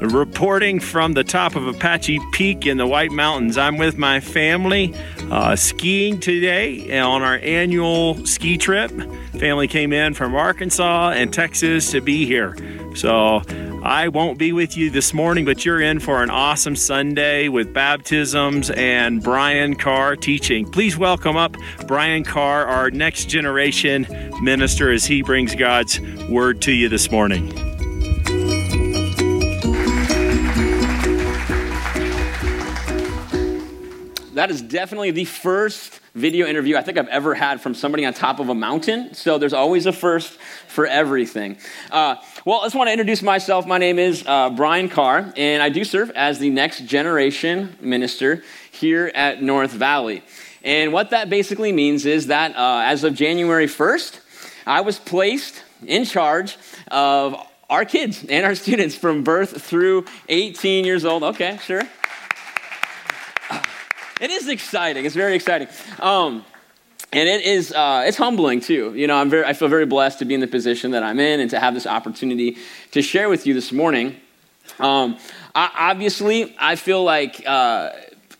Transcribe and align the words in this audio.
reporting 0.00 0.80
from 0.80 1.14
the 1.14 1.24
top 1.24 1.56
of 1.56 1.66
Apache 1.66 2.20
Peak 2.32 2.66
in 2.66 2.76
the 2.76 2.86
White 2.86 3.12
Mountains. 3.12 3.56
I'm 3.56 3.78
with 3.78 3.96
my 3.96 4.20
family 4.20 4.94
uh, 5.30 5.56
skiing 5.56 6.20
today 6.20 6.98
on 6.98 7.22
our 7.22 7.38
annual 7.38 8.24
ski 8.26 8.58
trip. 8.58 8.90
Family 9.38 9.68
came 9.68 9.92
in 9.92 10.14
from 10.14 10.34
Arkansas 10.34 11.10
and 11.10 11.32
Texas 11.32 11.90
to 11.92 12.00
be 12.00 12.26
here. 12.26 12.56
So 12.94 13.42
I 13.82 14.08
won't 14.08 14.38
be 14.38 14.52
with 14.52 14.76
you 14.76 14.90
this 14.90 15.14
morning, 15.14 15.44
but 15.44 15.64
you're 15.64 15.80
in 15.80 16.00
for 16.00 16.22
an 16.22 16.30
awesome 16.30 16.76
Sunday 16.76 17.48
with 17.48 17.72
baptisms 17.72 18.70
and 18.70 19.22
Brian 19.22 19.76
Carr 19.76 20.16
teaching. 20.16 20.70
Please 20.70 20.96
welcome 20.96 21.36
up 21.36 21.56
Brian 21.86 22.24
Carr, 22.24 22.66
our 22.66 22.90
next 22.90 23.26
generation 23.26 24.06
minister, 24.42 24.90
as 24.90 25.04
he 25.04 25.22
brings 25.22 25.54
God's 25.54 26.00
word 26.28 26.60
to 26.62 26.72
you 26.72 26.88
this 26.88 27.10
morning. 27.10 27.65
That 34.36 34.50
is 34.50 34.60
definitely 34.60 35.10
the 35.10 35.24
first 35.24 35.98
video 36.14 36.46
interview 36.46 36.76
I 36.76 36.82
think 36.82 36.98
I've 36.98 37.08
ever 37.08 37.34
had 37.34 37.62
from 37.62 37.74
somebody 37.74 38.04
on 38.04 38.12
top 38.12 38.38
of 38.38 38.50
a 38.50 38.54
mountain. 38.54 39.14
So 39.14 39.38
there's 39.38 39.54
always 39.54 39.86
a 39.86 39.94
first 39.94 40.38
for 40.68 40.86
everything. 40.86 41.56
Uh, 41.90 42.16
well, 42.44 42.60
I 42.60 42.66
just 42.66 42.74
want 42.74 42.88
to 42.88 42.92
introduce 42.92 43.22
myself. 43.22 43.66
My 43.66 43.78
name 43.78 43.98
is 43.98 44.24
uh, 44.26 44.50
Brian 44.50 44.90
Carr, 44.90 45.32
and 45.38 45.62
I 45.62 45.70
do 45.70 45.84
serve 45.84 46.10
as 46.10 46.38
the 46.38 46.50
next 46.50 46.84
generation 46.84 47.78
minister 47.80 48.42
here 48.70 49.10
at 49.14 49.42
North 49.42 49.72
Valley. 49.72 50.22
And 50.62 50.92
what 50.92 51.10
that 51.10 51.30
basically 51.30 51.72
means 51.72 52.04
is 52.04 52.26
that 52.26 52.54
uh, 52.56 52.82
as 52.84 53.04
of 53.04 53.14
January 53.14 53.66
1st, 53.66 54.20
I 54.66 54.82
was 54.82 54.98
placed 54.98 55.62
in 55.86 56.04
charge 56.04 56.58
of 56.88 57.40
our 57.70 57.86
kids 57.86 58.22
and 58.28 58.44
our 58.44 58.54
students 58.66 58.94
from 58.96 59.24
birth 59.24 59.62
through 59.62 60.04
18 60.28 60.84
years 60.84 61.06
old. 61.06 61.22
Okay, 61.22 61.58
sure. 61.62 61.82
It 64.20 64.30
is 64.30 64.48
exciting. 64.48 65.04
It's 65.04 65.14
very 65.14 65.34
exciting. 65.34 65.68
Um, 66.00 66.44
and 67.12 67.28
it 67.28 67.44
is 67.44 67.72
uh, 67.72 68.04
it's 68.06 68.16
humbling 68.16 68.60
too 68.60 68.92
you 68.94 69.06
know 69.06 69.16
i'm 69.16 69.30
very 69.30 69.44
i 69.44 69.52
feel 69.52 69.68
very 69.68 69.86
blessed 69.86 70.18
to 70.18 70.24
be 70.24 70.34
in 70.34 70.40
the 70.40 70.46
position 70.46 70.90
that 70.90 71.04
i'm 71.04 71.20
in 71.20 71.38
and 71.38 71.48
to 71.50 71.60
have 71.60 71.72
this 71.72 71.86
opportunity 71.86 72.56
to 72.90 73.00
share 73.00 73.28
with 73.28 73.46
you 73.46 73.54
this 73.54 73.70
morning 73.70 74.16
um, 74.80 75.16
I, 75.54 75.90
obviously 75.92 76.56
i 76.58 76.74
feel 76.74 77.04
like 77.04 77.44
uh, 77.46 77.90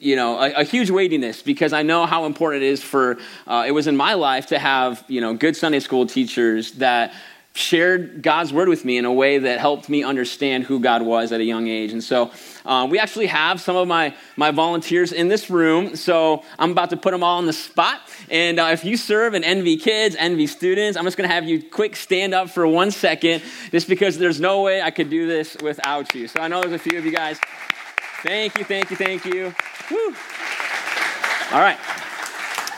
you 0.01 0.17
know 0.17 0.39
a, 0.41 0.51
a, 0.53 0.65
huge 0.65 0.91
weightiness 0.91 1.43
because 1.43 1.73
i 1.73 1.83
know 1.83 2.07
how 2.07 2.25
important 2.25 2.65
it 2.65 2.67
is 2.67 2.83
for 2.83 3.19
uh, 3.47 3.65
it 3.67 3.71
was 3.71 3.87
in 3.87 3.97
my 3.97 4.15
life 4.15 4.47
to 4.47 4.59
have 4.59 5.05
you 5.07 5.21
know 5.21 5.33
good 5.33 5.57
sunday 5.57 5.81
school 5.81 6.05
teachers 6.05 6.73
that 6.73 7.15
shared 7.57 8.23
God's 8.23 8.53
word 8.53 8.69
with 8.69 8.85
me 8.85 8.99
in 8.99 9.05
a 9.07 9.13
way 9.13 9.39
that 9.39 9.59
helped 9.59 9.89
me 9.89 10.03
understand 10.03 10.65
who 10.65 10.79
God 10.79 11.03
was 11.03 11.33
at 11.33 11.41
a 11.41 11.45
young 11.45 11.69
age. 11.69 11.93
And 11.93 12.05
so 12.05 12.31
uh, 12.67 12.87
we 12.89 12.99
actually 12.99 13.27
have 13.27 13.61
some 13.61 13.77
of 13.77 13.89
my, 13.89 14.15
my 14.37 14.51
volunteers 14.51 15.13
in 15.13 15.29
this 15.29 15.49
room. 15.49 15.97
So 15.97 16.45
I'm 16.59 16.71
about 16.71 16.91
to 16.91 16.97
put 16.97 17.13
them 17.13 17.23
all 17.23 17.39
on 17.39 17.47
the 17.47 17.55
spot. 17.55 18.01
And 18.31 18.61
uh, 18.61 18.69
if 18.73 18.85
you 18.85 18.97
serve 18.97 19.35
and 19.35 19.45
NV 19.45 19.81
kids, 19.81 20.17
NV 20.17 20.49
students, 20.49 20.99
I'm 20.99 21.05
just 21.05 21.17
going 21.17 21.29
to 21.29 21.35
have 21.35 21.45
you 21.45 21.63
quick 21.63 21.97
stand 21.97 22.35
up 22.35 22.51
for 22.51 22.67
one 22.67 22.91
second 22.91 23.43
just 23.71 23.89
because 23.89 24.19
there's 24.19 24.41
no 24.41 24.63
way 24.63 24.83
I 24.83 24.91
could 24.91 25.09
do 25.09 25.27
this 25.27 25.57
without 25.63 26.15
you. 26.15 26.29
So 26.29 26.41
I 26.41 26.49
know 26.49 26.61
there's 26.61 26.75
a 26.75 26.79
few 26.79 26.99
of 26.99 27.07
you 27.07 27.13
guys. 27.13 27.39
Thank 28.23 28.59
you, 28.59 28.65
thank 28.65 28.91
you, 28.91 28.97
thank 28.97 29.25
you. 29.25 29.55
Woo. 29.91 30.15
All 31.53 31.61
right. 31.61 31.79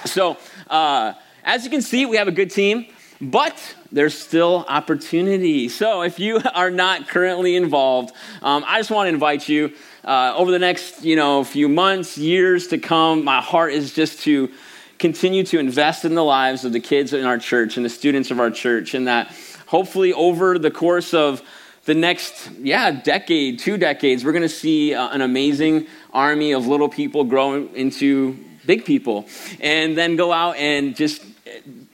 So 0.04 0.36
uh, 0.69 1.14
as 1.42 1.64
you 1.64 1.70
can 1.70 1.82
see, 1.82 2.06
we 2.06 2.16
have 2.16 2.28
a 2.28 2.32
good 2.32 2.50
team. 2.50 2.86
But 3.20 3.74
there's 3.90 4.16
still 4.16 4.64
opportunity. 4.68 5.68
So 5.68 6.02
if 6.02 6.20
you 6.20 6.40
are 6.54 6.70
not 6.70 7.08
currently 7.08 7.56
involved, 7.56 8.14
um, 8.42 8.64
I 8.66 8.78
just 8.78 8.90
want 8.90 9.06
to 9.06 9.12
invite 9.12 9.48
you 9.48 9.72
uh, 10.04 10.34
over 10.36 10.50
the 10.50 10.58
next 10.58 11.04
you 11.04 11.16
know 11.16 11.42
few 11.44 11.68
months, 11.68 12.16
years 12.16 12.68
to 12.68 12.78
come. 12.78 13.24
My 13.24 13.40
heart 13.40 13.72
is 13.72 13.92
just 13.92 14.20
to 14.22 14.50
continue 14.98 15.44
to 15.44 15.58
invest 15.58 16.04
in 16.04 16.14
the 16.14 16.24
lives 16.24 16.64
of 16.64 16.72
the 16.72 16.80
kids 16.80 17.12
in 17.12 17.24
our 17.24 17.38
church 17.38 17.76
and 17.76 17.84
the 17.84 17.90
students 17.90 18.30
of 18.30 18.40
our 18.40 18.50
church, 18.50 18.94
and 18.94 19.08
that 19.08 19.34
hopefully 19.66 20.12
over 20.12 20.58
the 20.58 20.70
course 20.70 21.12
of 21.12 21.42
the 21.84 21.94
next 21.94 22.50
yeah 22.60 22.90
decade, 22.90 23.58
two 23.58 23.76
decades, 23.76 24.24
we're 24.24 24.32
going 24.32 24.42
to 24.42 24.48
see 24.48 24.94
uh, 24.94 25.08
an 25.08 25.22
amazing 25.22 25.86
army 26.12 26.52
of 26.52 26.66
little 26.66 26.88
people 26.88 27.24
grow 27.24 27.66
into 27.66 28.38
big 28.64 28.84
people, 28.84 29.26
and 29.60 29.96
then 29.96 30.14
go 30.14 30.30
out 30.30 30.56
and 30.56 30.94
just 30.94 31.22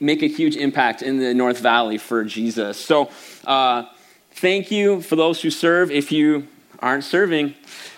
make 0.00 0.22
a 0.22 0.26
huge 0.26 0.56
impact 0.56 1.02
in 1.02 1.19
the 1.19 1.34
North 1.34 1.58
Valley 1.58 1.98
for 1.98 2.25
Jesus. 2.25 2.78
So, 2.78 3.10
uh, 3.44 3.84
thank 4.32 4.70
you 4.70 5.00
for 5.00 5.16
those 5.16 5.41
who 5.42 5.50
serve. 5.50 5.91
If 5.91 6.12
you 6.12 6.47
aren't 6.80 7.04
serving, 7.04 7.54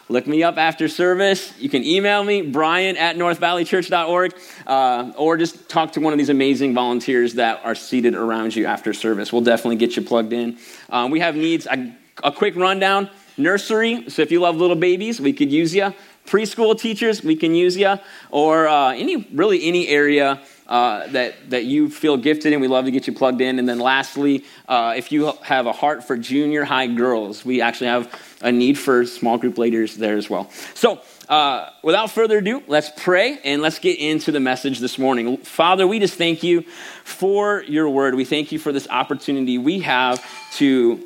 look 0.09 0.27
me 0.27 0.43
up 0.43 0.57
after 0.57 0.89
service. 0.89 1.59
You 1.59 1.69
can 1.69 1.85
email 1.85 2.23
me, 2.23 2.43
brian 2.43 2.97
at 2.97 3.17
northvalleychurch.org, 3.17 4.35
uh, 4.67 5.13
or 5.17 5.37
just 5.37 5.69
talk 5.69 5.93
to 5.93 6.01
one 6.01 6.13
of 6.13 6.19
these 6.19 6.29
amazing 6.29 6.75
volunteers 6.75 7.35
that 7.35 7.61
are 7.65 7.75
seated 7.75 8.15
around 8.15 8.55
you 8.55 8.67
after 8.67 8.93
service. 8.93 9.33
We'll 9.33 9.43
definitely 9.43 9.77
get 9.77 9.97
you 9.97 10.03
plugged 10.03 10.33
in. 10.33 10.59
Um, 10.91 11.11
we 11.11 11.21
have 11.21 11.35
needs, 11.35 11.67
a, 11.67 11.93
a 12.23 12.33
quick 12.33 12.57
rundown 12.57 13.11
nursery. 13.37 14.09
So 14.09 14.23
if 14.23 14.31
you 14.31 14.41
love 14.41 14.57
little 14.57 14.77
babies, 14.77 15.21
we 15.21 15.33
could 15.33 15.51
use 15.51 15.75
you. 15.75 15.93
Preschool 16.27 16.79
teachers, 16.79 17.23
we 17.23 17.37
can 17.37 17.55
use 17.55 17.77
you. 17.77 17.99
Or 18.31 18.69
uh, 18.69 18.93
any, 18.93 19.29
really 19.33 19.67
any 19.67 19.89
area 19.89 20.43
uh, 20.67 21.07
that, 21.09 21.51
that 21.51 21.65
you 21.65 21.89
feel 21.89 22.17
gifted 22.17 22.53
in. 22.53 22.61
We 22.61 22.69
love 22.69 22.87
to 22.87 22.91
get 22.91 23.07
you 23.07 23.13
plugged 23.13 23.41
in. 23.41 23.59
And 23.59 23.69
then 23.69 23.79
lastly, 23.79 24.45
uh, 24.69 24.95
if 24.97 25.13
you 25.13 25.33
have 25.43 25.67
a 25.67 25.73
heart 25.73 26.05
for 26.05 26.17
junior 26.17 26.65
high 26.65 26.89
girls, 26.89 27.45
we 27.45 27.61
actually 27.61 27.89
have 27.89 28.13
a 28.43 28.51
need 28.51 28.79
for 28.79 29.07
small 29.07 29.39
group 29.39 29.59
leaders 29.59 29.97
there 29.97 30.17
as 30.17 30.29
well. 30.29 30.51
So, 30.75 31.01
uh, 31.29 31.71
without 31.83 32.11
further 32.11 32.39
ado, 32.39 32.63
let's 32.69 32.91
pray 32.97 33.39
and 33.45 33.61
let's 33.61 33.81
get 33.81 33.99
into 33.99 34.31
the 34.31 34.39
message 34.39 34.79
this 34.79 34.97
morning. 34.97 35.39
Father, 35.39 35.87
we 35.87 35.99
just 35.99 36.15
thank 36.15 36.43
you 36.45 36.63
for 37.03 37.63
your 37.63 37.89
word. 37.89 38.15
We 38.15 38.25
thank 38.25 38.53
you 38.53 38.61
for 38.61 38.73
this 38.73 38.87
opportunity 38.89 39.59
we 39.59 39.81
have 39.81 40.25
to 40.57 41.05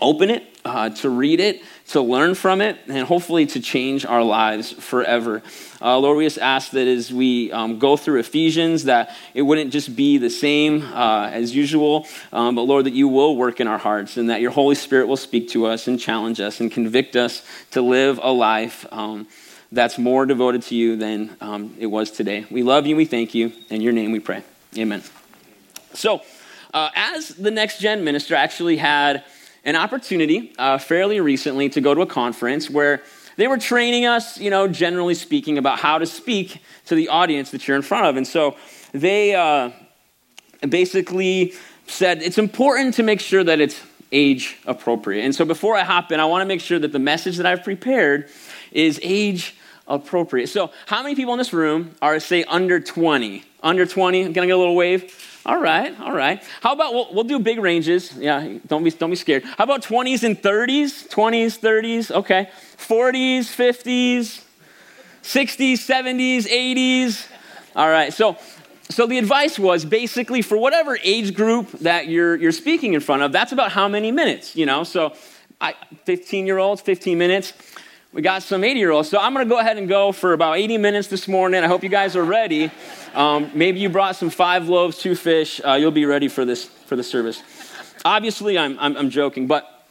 open 0.00 0.30
it, 0.30 0.44
uh, 0.64 0.90
to 0.90 1.10
read 1.10 1.40
it, 1.40 1.62
to 1.88 2.02
learn 2.02 2.34
from 2.34 2.60
it, 2.60 2.78
and 2.86 3.06
hopefully 3.06 3.46
to 3.46 3.60
change 3.60 4.04
our 4.04 4.22
lives 4.22 4.72
forever. 4.72 5.42
Uh, 5.80 5.98
Lord, 5.98 6.18
we 6.18 6.24
just 6.24 6.38
ask 6.38 6.72
that 6.72 6.86
as 6.86 7.12
we 7.12 7.50
um, 7.50 7.78
go 7.78 7.96
through 7.96 8.20
Ephesians, 8.20 8.84
that 8.84 9.14
it 9.32 9.42
wouldn't 9.42 9.72
just 9.72 9.96
be 9.96 10.18
the 10.18 10.28
same 10.28 10.82
uh, 10.82 11.30
as 11.32 11.54
usual, 11.54 12.06
um, 12.32 12.54
but 12.54 12.62
Lord, 12.62 12.84
that 12.84 12.92
you 12.92 13.08
will 13.08 13.36
work 13.36 13.60
in 13.60 13.66
our 13.66 13.78
hearts 13.78 14.16
and 14.18 14.28
that 14.28 14.40
your 14.42 14.50
Holy 14.50 14.74
Spirit 14.74 15.08
will 15.08 15.16
speak 15.16 15.48
to 15.50 15.66
us 15.66 15.88
and 15.88 15.98
challenge 15.98 16.40
us 16.40 16.60
and 16.60 16.70
convict 16.70 17.16
us 17.16 17.42
to 17.70 17.80
live 17.80 18.20
a 18.22 18.30
life 18.30 18.86
um, 18.92 19.26
that's 19.72 19.98
more 19.98 20.26
devoted 20.26 20.62
to 20.62 20.74
you 20.74 20.96
than 20.96 21.36
um, 21.40 21.74
it 21.78 21.86
was 21.86 22.10
today. 22.10 22.46
We 22.50 22.62
love 22.62 22.86
you, 22.86 22.96
we 22.96 23.06
thank 23.06 23.34
you. 23.34 23.52
In 23.70 23.80
your 23.80 23.92
name 23.92 24.12
we 24.12 24.20
pray. 24.20 24.42
Amen. 24.76 25.02
So, 25.94 26.22
uh, 26.74 26.90
as 26.94 27.28
the 27.28 27.50
next 27.50 27.80
gen 27.80 28.04
minister, 28.04 28.34
actually 28.34 28.76
had 28.76 29.24
an 29.68 29.76
opportunity 29.76 30.54
uh, 30.56 30.78
fairly 30.78 31.20
recently 31.20 31.68
to 31.68 31.82
go 31.82 31.92
to 31.92 32.00
a 32.00 32.06
conference 32.06 32.70
where 32.70 33.02
they 33.36 33.46
were 33.46 33.58
training 33.58 34.06
us, 34.06 34.38
you 34.38 34.48
know, 34.48 34.66
generally 34.66 35.14
speaking, 35.14 35.58
about 35.58 35.78
how 35.78 35.98
to 35.98 36.06
speak 36.06 36.62
to 36.86 36.94
the 36.94 37.08
audience 37.08 37.50
that 37.50 37.68
you're 37.68 37.76
in 37.76 37.82
front 37.82 38.06
of. 38.06 38.16
And 38.16 38.26
so 38.26 38.56
they 38.92 39.34
uh, 39.34 39.70
basically 40.66 41.52
said 41.86 42.22
it's 42.22 42.38
important 42.38 42.94
to 42.94 43.02
make 43.02 43.20
sure 43.20 43.44
that 43.44 43.60
it's 43.60 43.78
age 44.10 44.56
appropriate. 44.66 45.22
And 45.22 45.34
so 45.34 45.44
before 45.44 45.76
I 45.76 45.84
hop 45.84 46.10
in, 46.12 46.18
I 46.18 46.24
want 46.24 46.40
to 46.40 46.46
make 46.46 46.62
sure 46.62 46.78
that 46.78 46.92
the 46.92 46.98
message 46.98 47.36
that 47.36 47.44
I've 47.44 47.62
prepared 47.62 48.30
is 48.72 48.98
age 49.02 49.54
appropriate. 49.86 50.46
So, 50.46 50.70
how 50.86 51.02
many 51.02 51.14
people 51.14 51.34
in 51.34 51.38
this 51.38 51.52
room 51.52 51.94
are, 52.00 52.18
say, 52.20 52.42
under 52.44 52.80
20? 52.80 53.44
Under 53.62 53.84
20? 53.84 54.32
Can 54.32 54.42
I 54.42 54.46
get 54.46 54.52
a 54.52 54.56
little 54.56 54.76
wave? 54.76 55.12
All 55.48 55.58
right, 55.58 55.98
all 56.00 56.12
right. 56.12 56.44
How 56.60 56.74
about 56.74 56.92
we'll, 56.92 57.08
we'll 57.10 57.24
do 57.24 57.38
big 57.38 57.58
ranges? 57.58 58.14
Yeah, 58.14 58.58
don't 58.66 58.84
be 58.84 58.90
don't 58.90 59.08
be 59.08 59.16
scared. 59.16 59.44
How 59.44 59.64
about 59.64 59.80
20s 59.80 60.22
and 60.22 60.36
30s? 60.36 61.08
20s, 61.08 61.58
30s, 61.58 62.10
okay. 62.10 62.50
40s, 62.76 63.46
50s, 63.56 64.44
60s, 65.22 65.72
70s, 65.72 66.42
80s. 66.48 67.26
All 67.74 67.88
right. 67.88 68.12
So 68.12 68.36
so 68.90 69.06
the 69.06 69.16
advice 69.16 69.58
was 69.58 69.86
basically 69.86 70.42
for 70.42 70.58
whatever 70.58 70.98
age 71.02 71.32
group 71.34 71.70
that 71.78 72.08
you're 72.08 72.36
you're 72.36 72.52
speaking 72.52 72.92
in 72.92 73.00
front 73.00 73.22
of, 73.22 73.32
that's 73.32 73.52
about 73.52 73.72
how 73.72 73.88
many 73.88 74.12
minutes, 74.12 74.54
you 74.54 74.66
know. 74.66 74.84
So 74.84 75.14
I, 75.62 75.74
15 76.04 76.46
year 76.46 76.58
olds, 76.58 76.82
15 76.82 77.16
minutes. 77.16 77.54
We 78.10 78.22
got 78.22 78.42
some 78.42 78.64
80 78.64 78.80
year 78.80 78.90
olds. 78.90 79.10
So 79.10 79.18
I'm 79.18 79.34
going 79.34 79.46
to 79.46 79.48
go 79.48 79.58
ahead 79.58 79.76
and 79.76 79.86
go 79.86 80.12
for 80.12 80.32
about 80.32 80.56
80 80.56 80.78
minutes 80.78 81.08
this 81.08 81.28
morning. 81.28 81.62
I 81.62 81.66
hope 81.66 81.82
you 81.82 81.90
guys 81.90 82.16
are 82.16 82.24
ready. 82.24 82.70
Um, 83.14 83.50
maybe 83.54 83.80
you 83.80 83.90
brought 83.90 84.16
some 84.16 84.30
five 84.30 84.66
loaves, 84.66 84.96
two 84.96 85.14
fish. 85.14 85.60
Uh, 85.62 85.74
you'll 85.74 85.90
be 85.90 86.06
ready 86.06 86.28
for 86.28 86.46
this 86.46 86.64
for 86.64 86.96
the 86.96 87.02
service. 87.02 87.42
Obviously, 88.06 88.56
I'm, 88.56 88.78
I'm, 88.80 88.96
I'm 88.96 89.10
joking, 89.10 89.46
but 89.46 89.84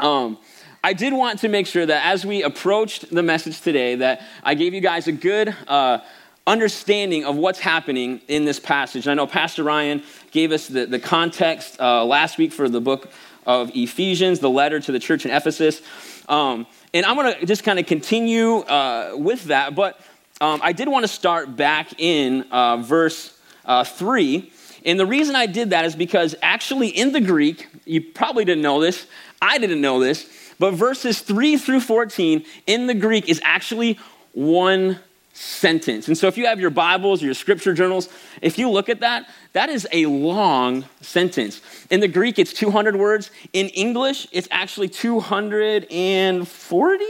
um, 0.00 0.36
I 0.84 0.92
did 0.92 1.14
want 1.14 1.38
to 1.40 1.48
make 1.48 1.66
sure 1.66 1.86
that 1.86 2.04
as 2.04 2.26
we 2.26 2.42
approached 2.42 3.08
the 3.10 3.22
message 3.22 3.60
today, 3.62 3.94
that 3.94 4.20
I 4.42 4.52
gave 4.54 4.74
you 4.74 4.82
guys 4.82 5.08
a 5.08 5.12
good 5.12 5.56
uh, 5.66 6.00
understanding 6.46 7.24
of 7.24 7.36
what's 7.36 7.60
happening 7.60 8.20
in 8.28 8.44
this 8.44 8.60
passage. 8.60 9.08
I 9.08 9.14
know 9.14 9.26
Pastor 9.26 9.62
Ryan 9.62 10.02
gave 10.30 10.52
us 10.52 10.66
the, 10.66 10.84
the 10.84 10.98
context 10.98 11.80
uh, 11.80 12.04
last 12.04 12.36
week 12.36 12.52
for 12.52 12.68
the 12.68 12.80
book 12.82 13.10
of 13.46 13.70
Ephesians, 13.74 14.40
the 14.40 14.50
letter 14.50 14.80
to 14.80 14.92
the 14.92 14.98
church 14.98 15.24
in 15.24 15.30
Ephesus. 15.30 15.82
Um, 16.28 16.66
and 16.94 17.04
I'm 17.06 17.16
going 17.16 17.34
to 17.38 17.46
just 17.46 17.64
kind 17.64 17.78
of 17.78 17.86
continue 17.86 18.58
uh, 18.58 19.14
with 19.16 19.44
that, 19.44 19.74
but 19.74 20.00
um, 20.40 20.60
I 20.62 20.72
did 20.72 20.88
want 20.88 21.04
to 21.04 21.08
start 21.08 21.56
back 21.56 22.00
in 22.00 22.42
uh, 22.50 22.78
verse 22.78 23.38
uh, 23.64 23.84
3. 23.84 24.50
And 24.84 24.98
the 24.98 25.06
reason 25.06 25.36
I 25.36 25.46
did 25.46 25.70
that 25.70 25.84
is 25.84 25.94
because 25.94 26.34
actually 26.42 26.88
in 26.88 27.12
the 27.12 27.20
Greek, 27.20 27.68
you 27.84 28.00
probably 28.00 28.44
didn't 28.44 28.62
know 28.62 28.80
this, 28.80 29.06
I 29.40 29.58
didn't 29.58 29.80
know 29.80 30.00
this, 30.00 30.28
but 30.58 30.72
verses 30.72 31.20
3 31.20 31.56
through 31.56 31.80
14 31.80 32.44
in 32.66 32.86
the 32.86 32.94
Greek 32.94 33.28
is 33.28 33.40
actually 33.44 33.98
one 34.32 34.98
sentence. 35.32 36.08
And 36.08 36.18
so 36.18 36.26
if 36.26 36.36
you 36.36 36.46
have 36.46 36.60
your 36.60 36.70
Bibles 36.70 37.22
or 37.22 37.26
your 37.26 37.34
scripture 37.34 37.74
journals, 37.74 38.08
if 38.40 38.58
you 38.58 38.68
look 38.68 38.88
at 38.88 39.00
that, 39.00 39.28
that 39.52 39.68
is 39.68 39.86
a 39.92 40.06
long 40.06 40.84
sentence. 41.00 41.60
In 41.90 42.00
the 42.00 42.08
Greek, 42.08 42.38
it's 42.38 42.52
200 42.52 42.96
words. 42.96 43.30
In 43.52 43.68
English, 43.68 44.26
it's 44.32 44.48
actually 44.50 44.88
240, 44.88 47.04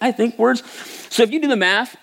I 0.00 0.12
think, 0.12 0.38
words. 0.38 0.62
So 1.10 1.22
if 1.22 1.30
you 1.30 1.40
do 1.40 1.48
the 1.48 1.56
math, 1.56 1.96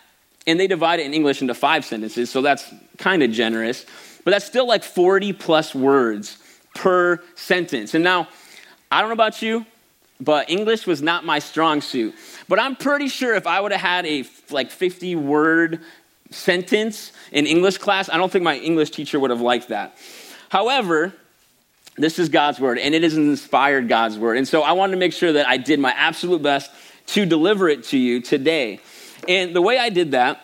and 0.46 0.60
they 0.60 0.68
divide 0.68 1.00
it 1.00 1.06
in 1.06 1.14
English 1.14 1.42
into 1.42 1.54
five 1.54 1.86
sentences, 1.86 2.30
so 2.30 2.42
that's 2.42 2.70
kind 2.98 3.24
of 3.24 3.32
generous, 3.32 3.86
but 4.26 4.32
that's 4.32 4.46
still 4.46 4.68
like 4.68 4.84
40 4.84 5.32
plus 5.34 5.74
words 5.74 6.38
per 6.76 7.22
sentence. 7.36 7.94
And 7.94 8.04
now, 8.04 8.28
I 8.92 9.00
don't 9.00 9.10
know 9.10 9.14
about 9.14 9.42
you, 9.42 9.66
but 10.20 10.50
English 10.50 10.88
was 10.88 11.02
not 11.02 11.26
my 11.26 11.40
strong 11.40 11.82
suit. 11.82 12.16
But 12.48 12.60
I'm 12.60 12.76
pretty 12.76 13.08
sure 13.08 13.36
if 13.36 13.48
I 13.48 13.60
would 13.60 13.72
have 13.72 13.82
had 13.82 14.06
a 14.06 14.26
like 14.50 14.72
50 14.72 15.16
word 15.16 15.82
sentence 16.30 17.12
in 17.32 17.46
English 17.46 17.78
class, 17.78 18.10
I 18.10 18.18
don't 18.18 18.32
think 18.32 18.44
my 18.44 18.58
English 18.58 18.92
teacher 18.92 19.20
would 19.20 19.30
have 19.30 19.42
liked 19.42 19.70
that. 19.70 19.98
However, 20.50 21.14
this 21.96 22.18
is 22.18 22.30
God's 22.30 22.60
word, 22.60 22.80
and 22.80 22.96
it 22.96 23.04
is 23.04 23.16
an 23.16 23.30
inspired 23.30 23.88
God's 23.88 24.18
word. 24.18 24.38
And 24.38 24.48
so 24.48 24.64
I 24.64 24.72
wanted 24.72 24.92
to 24.94 24.98
make 24.98 25.14
sure 25.14 25.34
that 25.34 25.48
I 25.48 25.58
did 25.58 25.80
my 25.80 25.92
absolute 25.92 26.42
best 26.42 26.72
to 27.08 27.26
deliver 27.26 27.70
it 27.70 27.84
to 27.86 27.98
you 27.98 28.22
today. 28.22 28.80
And 29.28 29.56
the 29.56 29.62
way 29.62 29.78
I 29.78 29.90
did 29.90 30.12
that 30.12 30.42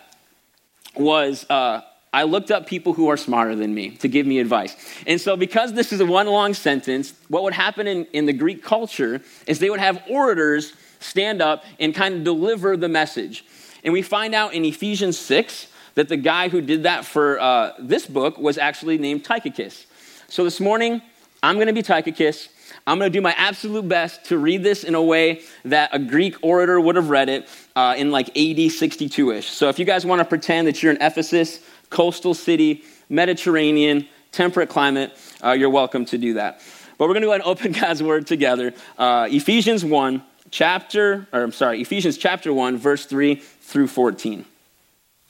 was 0.95 1.49
uh, 1.49 1.81
I 2.11 2.23
looked 2.23 2.49
up 2.49 2.65
people 2.65 2.93
who 2.93 3.09
are 3.09 3.17
smarter 3.17 3.55
than 3.55 3.73
me 3.73 3.91
to 3.97 4.07
give 4.07 4.25
me 4.25 4.39
advice. 4.39 4.75
And 5.05 5.21
so, 5.21 5.37
because 5.37 5.73
this 5.73 5.93
is 5.93 5.99
a 5.99 6.05
one 6.05 6.27
long 6.27 6.53
sentence, 6.53 7.13
what 7.27 7.43
would 7.43 7.53
happen 7.53 7.87
in, 7.87 8.05
in 8.13 8.25
the 8.25 8.33
Greek 8.33 8.63
culture 8.63 9.21
is 9.45 9.59
they 9.59 9.69
would 9.69 9.79
have 9.79 10.01
orators 10.09 10.73
stand 10.99 11.41
up 11.41 11.63
and 11.79 11.93
kind 11.93 12.15
of 12.15 12.23
deliver 12.23 12.75
the 12.75 12.89
message. 12.89 13.45
And 13.83 13.93
we 13.93 14.01
find 14.01 14.33
out 14.33 14.53
in 14.53 14.65
Ephesians 14.65 15.17
6 15.19 15.67
that 15.95 16.09
the 16.09 16.17
guy 16.17 16.49
who 16.49 16.61
did 16.61 16.83
that 16.83 17.05
for 17.05 17.39
uh, 17.39 17.73
this 17.79 18.07
book 18.07 18.37
was 18.37 18.57
actually 18.57 18.97
named 18.97 19.23
Tychicus. 19.23 19.85
So, 20.27 20.43
this 20.43 20.59
morning, 20.59 21.01
I'm 21.43 21.55
going 21.55 21.67
to 21.67 21.73
be 21.73 21.83
Tychicus. 21.83 22.49
I'm 22.87 22.97
going 22.97 23.11
to 23.11 23.15
do 23.15 23.21
my 23.21 23.33
absolute 23.33 23.87
best 23.87 24.25
to 24.25 24.37
read 24.37 24.63
this 24.63 24.83
in 24.83 24.95
a 24.95 25.01
way 25.01 25.41
that 25.65 25.91
a 25.93 25.99
Greek 25.99 26.35
orator 26.41 26.79
would 26.79 26.95
have 26.95 27.09
read 27.09 27.29
it 27.29 27.47
uh, 27.75 27.93
in 27.97 28.09
like 28.09 28.35
AD 28.35 28.71
62 28.71 29.31
ish. 29.31 29.47
So, 29.47 29.69
if 29.69 29.77
you 29.77 29.85
guys 29.85 30.07
want 30.07 30.19
to 30.19 30.25
pretend 30.25 30.67
that 30.67 30.81
you're 30.81 30.91
in 30.91 31.01
Ephesus, 31.01 31.59
coastal 31.89 32.33
city, 32.33 32.83
Mediterranean, 33.09 34.07
temperate 34.31 34.69
climate, 34.69 35.11
uh, 35.43 35.51
you're 35.51 35.69
welcome 35.69 36.05
to 36.05 36.17
do 36.17 36.35
that. 36.35 36.61
But 36.97 37.07
we're 37.07 37.13
going 37.13 37.21
to 37.21 37.27
go 37.27 37.31
ahead 37.31 37.41
and 37.41 37.49
open 37.49 37.71
God's 37.81 38.03
word 38.03 38.27
together. 38.27 38.73
Uh, 38.97 39.27
Ephesians 39.31 39.83
1, 39.83 40.23
chapter, 40.51 41.27
or 41.31 41.43
I'm 41.43 41.51
sorry, 41.51 41.81
Ephesians 41.81 42.17
chapter 42.17 42.53
1, 42.53 42.77
verse 42.77 43.05
3 43.05 43.35
through 43.35 43.87
14. 43.87 44.45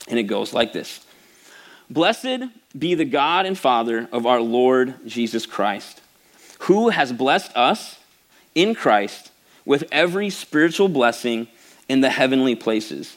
And 0.08 0.18
it 0.18 0.24
goes 0.24 0.52
like 0.52 0.72
this 0.72 1.04
Blessed 1.88 2.44
be 2.78 2.94
the 2.94 3.04
God 3.04 3.46
and 3.46 3.58
Father 3.58 4.08
of 4.12 4.26
our 4.26 4.40
Lord 4.40 4.94
Jesus 5.06 5.46
Christ, 5.46 6.00
who 6.60 6.90
has 6.90 7.12
blessed 7.12 7.56
us 7.56 7.98
in 8.54 8.74
Christ 8.74 9.30
with 9.64 9.84
every 9.92 10.30
spiritual 10.30 10.88
blessing 10.88 11.48
in 11.88 12.00
the 12.00 12.10
heavenly 12.10 12.54
places 12.54 13.16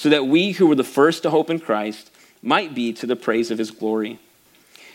so 0.00 0.08
that 0.08 0.26
we 0.26 0.52
who 0.52 0.66
were 0.66 0.74
the 0.74 0.82
first 0.82 1.22
to 1.22 1.28
hope 1.28 1.50
in 1.50 1.60
Christ 1.60 2.10
might 2.42 2.74
be 2.74 2.90
to 2.94 3.06
the 3.06 3.16
praise 3.16 3.50
of 3.50 3.58
his 3.58 3.70
glory. 3.70 4.18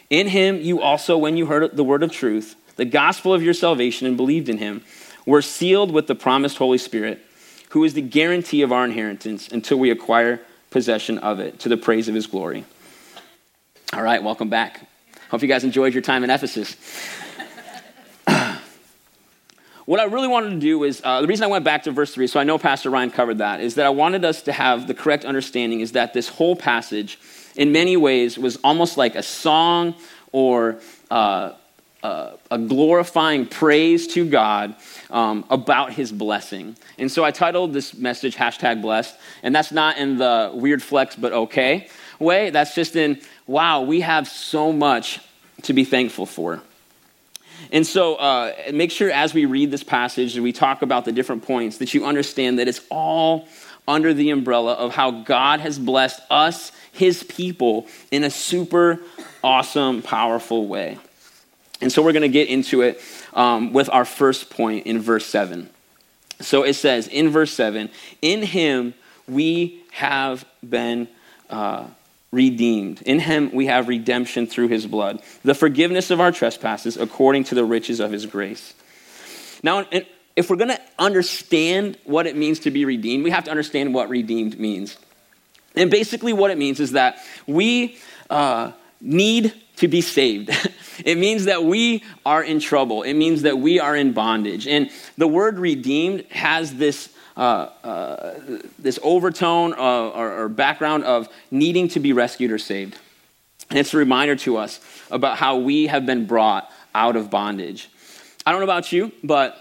In 0.10 0.30
him, 0.30 0.60
you 0.60 0.81
also, 0.81 1.16
when 1.16 1.38
you 1.38 1.46
heard 1.46 1.78
the 1.78 1.84
word 1.84 2.02
of 2.02 2.12
truth, 2.12 2.56
the 2.75 2.86
gospel 2.86 3.31
of 3.31 3.44
your 3.44 3.54
salvation, 3.54 4.07
and 4.07 4.18
believed 4.18 4.50
in 4.50 4.57
him, 4.57 4.81
were 5.24 5.44
sealed 5.44 5.91
with 5.91 6.08
the 6.08 6.15
promised 6.15 6.58
Holy 6.58 6.80
Spirit, 6.80 7.24
who 7.70 7.84
is 7.84 7.94
the 7.94 8.01
guarantee 8.01 8.63
of 8.63 8.72
our 8.72 8.84
inheritance 8.84 9.48
until 9.48 9.77
we 9.77 9.91
acquire 9.91 10.41
possession 10.72 11.20
of 11.20 11.39
it, 11.39 11.60
to 11.60 11.70
the 11.70 11.77
praise 11.77 12.08
of 12.08 12.15
his 12.15 12.25
glory. 12.25 12.65
All 13.94 14.01
right, 14.01 14.24
welcome 14.24 14.50
back. 14.50 14.89
Hope 15.30 15.44
you 15.44 15.48
guys 15.48 15.63
enjoyed 15.63 15.94
your 15.94 16.01
time 16.01 16.24
in 16.24 16.32
Ephesus. 16.32 16.75
What 19.86 20.00
I 20.00 20.06
really 20.06 20.27
wanted 20.27 20.50
to 20.50 20.60
do 20.60 20.84
is 20.84 21.00
uh, 21.04 21.22
the 21.22 21.27
reason 21.27 21.44
I 21.44 21.48
went 21.48 21.63
back 21.63 21.84
to 21.84 21.92
verse 21.92 22.12
3, 22.12 22.25
so 22.25 22.39
I 22.39 22.44
know 22.44 22.58
Pastor 22.58 22.89
Ryan 22.89 23.12
covered 23.12 23.38
that, 23.38 23.62
is 23.62 23.75
that 23.75 23.86
I 23.86 23.89
wanted 23.89 24.25
us 24.25 24.42
to 24.44 24.51
have 24.51 24.88
the 24.88 24.96
correct 24.96 25.25
understanding 25.25 25.82
is 25.82 25.92
that 25.92 26.12
this 26.12 26.27
whole 26.27 26.56
passage, 26.56 27.20
in 27.56 27.72
many 27.72 27.96
ways, 27.96 28.36
was 28.36 28.58
almost 28.63 28.98
like 28.98 29.13
a 29.13 29.22
song 29.22 29.94
or 30.32 30.80
uh, 31.12 31.51
uh, 32.01 32.32
a 32.50 32.58
glorifying 32.58 33.46
praise 33.46 34.08
to 34.08 34.27
God 34.27 34.75
um, 35.12 35.46
about 35.51 35.94
his 35.94 36.12
blessing. 36.12 36.75
And 36.98 37.12
so 37.12 37.24
I 37.24 37.30
titled 37.30 37.72
this 37.72 37.94
message 37.94 38.36
hashtag 38.36 38.82
blessed, 38.82 39.15
and 39.44 39.54
that's 39.54 39.72
not 39.72 39.98
in 39.98 40.18
the 40.18 40.50
weird 40.51 40.82
flex 40.82 41.15
but 41.15 41.32
okay 41.32 41.89
way. 42.18 42.50
That's 42.50 42.74
just 42.74 42.96
in, 42.96 43.22
wow, 43.46 43.82
we 43.82 44.01
have 44.01 44.27
so 44.27 44.74
much 44.74 45.20
to 45.62 45.74
be 45.74 45.84
thankful 45.84 46.25
for. 46.25 46.62
And 47.72 47.86
so 47.86 48.16
uh, 48.16 48.54
make 48.74 48.92
sure 48.92 49.12
as 49.12 49.34
we 49.34 49.46
read 49.46 49.72
this 49.72 49.84
passage 49.84 50.36
and 50.36 50.44
we 50.44 50.52
talk 50.52 50.82
about 50.82 51.06
the 51.06 51.12
different 51.12 51.44
points 51.44 51.78
that 51.80 51.94
you 51.94 52.06
understand 52.06 52.60
that 52.60 52.68
it's 52.68 52.82
all 52.90 53.48
under 53.88 54.14
the 54.14 54.32
umbrella 54.32 54.74
of 54.74 54.94
how 54.94 55.12
God 55.12 55.60
has 55.60 55.78
blessed 55.78 56.22
us, 56.30 56.72
his 56.92 57.24
people, 57.24 57.88
in 58.12 58.24
a 58.24 58.30
super 58.30 59.00
awesome, 59.44 60.02
powerful 60.02 60.68
way. 60.68 60.98
And 61.82 61.92
so 61.92 62.02
we're 62.02 62.14
going 62.14 62.22
to 62.22 62.30
get 62.30 62.48
into 62.48 62.82
it 62.82 63.02
um, 63.34 63.74
with 63.74 63.90
our 63.90 64.06
first 64.06 64.50
point 64.50 64.88
in 64.88 65.02
verse 65.02 65.26
7. 65.26 65.70
So 66.42 66.64
it 66.64 66.74
says 66.74 67.08
in 67.08 67.30
verse 67.30 67.54
7 67.54 67.90
In 68.22 68.44
him 68.44 68.94
we 69.28 69.84
have 69.92 70.46
been 70.68 71.08
uh, 71.50 71.88
redeemed. 72.36 73.01
In 73.04 73.20
him 73.20 73.50
we 73.54 73.65
have 73.65 73.88
redemption 73.88 74.46
through 74.46 74.68
his 74.68 74.86
blood, 74.86 75.22
the 75.44 75.56
forgiveness 75.56 76.12
of 76.12 76.20
our 76.20 76.32
trespasses 76.32 76.98
according 76.98 77.46
to 77.46 77.56
the 77.56 77.65
riches 77.65 78.00
of 78.00 78.12
his 78.12 78.25
grace. 78.25 78.74
Now, 79.63 79.86
if 80.36 80.50
we're 80.50 80.58
going 80.58 80.70
to 80.70 80.82
understand 81.00 81.98
what 82.04 82.27
it 82.27 82.36
means 82.36 82.60
to 82.60 82.72
be 82.72 82.86
redeemed, 82.86 83.24
we 83.24 83.32
have 83.32 83.46
to 83.46 83.51
understand 83.51 83.94
what 83.94 84.10
redeemed 84.10 84.60
means. 84.60 84.98
And 85.75 85.89
basically, 85.89 86.34
what 86.34 86.51
it 86.51 86.58
means 86.58 86.80
is 86.80 86.92
that 86.92 87.18
we 87.48 87.98
uh, 88.30 88.74
need 89.01 89.54
to 89.77 89.88
be 89.88 90.01
saved. 90.01 90.51
It 91.04 91.18
means 91.18 91.44
that 91.44 91.65
we 91.65 92.04
are 92.25 92.42
in 92.42 92.62
trouble. 92.62 93.04
It 93.04 93.15
means 93.15 93.42
that 93.42 93.58
we 93.58 93.82
are 93.82 93.98
in 93.98 94.13
bondage. 94.13 94.65
And 94.65 94.89
the 95.18 95.27
word 95.27 95.60
redeemed 95.60 96.24
has 96.32 96.75
this, 96.75 97.10
uh, 97.38 97.70
uh, 97.84 98.39
this 98.80 99.00
overtone 99.04 99.74
uh, 99.74 100.10
or, 100.10 100.44
or 100.44 100.50
background 100.50 101.04
of 101.04 101.27
needing 101.51 101.88
to 101.89 102.00
be 102.00 102.13
rescued 102.13 102.51
or 102.51 102.58
saved. 102.58 102.98
And 103.70 103.80
it's 103.80 103.94
a 103.94 103.98
reminder 103.98 104.36
to 104.38 104.58
us 104.58 104.80
about 105.12 105.38
how 105.38 105.58
we 105.58 105.88
have 105.88 106.06
been 106.06 106.25
brought 106.25 106.72
out 106.94 107.15
of 107.15 107.30
bondage. 107.30 107.89
I 108.46 108.51
don't 108.51 108.62
know 108.62 108.65
about 108.65 108.92
you, 108.92 109.12
but 109.24 109.58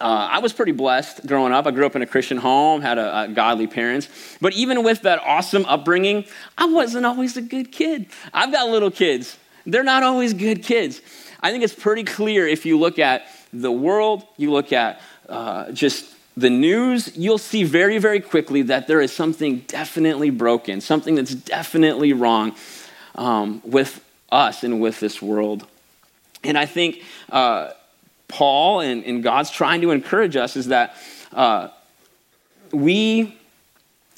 uh, 0.00 0.28
I 0.32 0.38
was 0.38 0.52
pretty 0.52 0.72
blessed 0.72 1.26
growing 1.26 1.52
up. 1.52 1.66
I 1.66 1.70
grew 1.70 1.84
up 1.84 1.96
in 1.96 2.02
a 2.02 2.06
Christian 2.06 2.38
home, 2.38 2.80
had 2.80 2.98
a, 2.98 3.22
a, 3.22 3.28
godly 3.28 3.66
parents. 3.66 4.08
But 4.40 4.54
even 4.54 4.82
with 4.82 5.02
that 5.02 5.20
awesome 5.24 5.64
upbringing, 5.66 6.24
I 6.56 6.66
wasn't 6.66 7.06
always 7.06 7.36
a 7.36 7.42
good 7.42 7.72
kid. 7.72 8.06
I've 8.32 8.52
got 8.52 8.68
little 8.68 8.90
kids. 8.90 9.36
They're 9.66 9.84
not 9.84 10.02
always 10.02 10.32
good 10.32 10.62
kids. 10.62 11.00
I 11.40 11.50
think 11.50 11.64
it's 11.64 11.74
pretty 11.74 12.04
clear 12.04 12.46
if 12.46 12.64
you 12.64 12.78
look 12.78 12.98
at 12.98 13.26
the 13.52 13.72
world, 13.72 14.24
you 14.36 14.50
look 14.52 14.72
at 14.72 15.00
uh, 15.28 15.72
just 15.72 16.06
the 16.40 16.50
news, 16.50 17.16
you'll 17.16 17.38
see 17.38 17.64
very, 17.64 17.98
very 17.98 18.20
quickly 18.20 18.62
that 18.62 18.86
there 18.86 19.00
is 19.00 19.12
something 19.12 19.58
definitely 19.66 20.30
broken, 20.30 20.80
something 20.80 21.14
that's 21.14 21.34
definitely 21.34 22.12
wrong 22.12 22.54
um, 23.14 23.60
with 23.64 24.02
us 24.32 24.62
and 24.64 24.80
with 24.80 25.00
this 25.00 25.20
world. 25.20 25.66
And 26.42 26.56
I 26.56 26.66
think 26.66 27.02
uh, 27.30 27.70
Paul 28.28 28.80
and, 28.80 29.04
and, 29.04 29.22
God's 29.22 29.50
trying 29.50 29.82
to 29.82 29.90
encourage 29.90 30.36
us 30.36 30.56
is 30.56 30.68
that 30.68 30.96
uh, 31.32 31.68
we, 32.72 33.36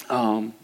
um, 0.09 0.55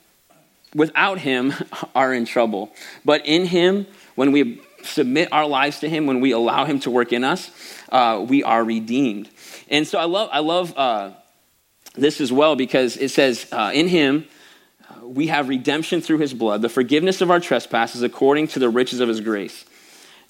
without 0.74 1.18
Him, 1.18 1.52
are 1.94 2.14
in 2.14 2.24
trouble. 2.24 2.72
But 3.04 3.26
in 3.26 3.46
Him, 3.46 3.86
when 4.14 4.30
we 4.32 4.60
submit 4.82 5.32
our 5.32 5.46
lives 5.46 5.80
to 5.80 5.88
Him, 5.88 6.06
when 6.06 6.20
we 6.20 6.30
allow 6.30 6.64
Him 6.64 6.78
to 6.80 6.90
work 6.90 7.12
in 7.12 7.24
us, 7.24 7.50
uh, 7.90 8.24
we 8.26 8.44
are 8.44 8.62
redeemed. 8.62 9.28
And 9.68 9.86
so 9.86 9.98
I 9.98 10.04
love, 10.04 10.28
I 10.32 10.38
love 10.38 10.76
uh, 10.76 11.10
this 12.00 12.20
as 12.20 12.32
well 12.32 12.56
because 12.56 12.96
it 12.96 13.10
says, 13.10 13.46
uh, 13.52 13.70
in 13.74 13.88
Him, 13.88 14.26
uh, 14.88 15.06
we 15.06 15.28
have 15.28 15.48
redemption 15.48 16.00
through 16.00 16.18
His 16.18 16.34
blood, 16.34 16.62
the 16.62 16.68
forgiveness 16.68 17.20
of 17.20 17.30
our 17.30 17.40
trespasses 17.40 18.02
according 18.02 18.48
to 18.48 18.58
the 18.58 18.68
riches 18.68 19.00
of 19.00 19.08
His 19.08 19.20
grace. 19.20 19.64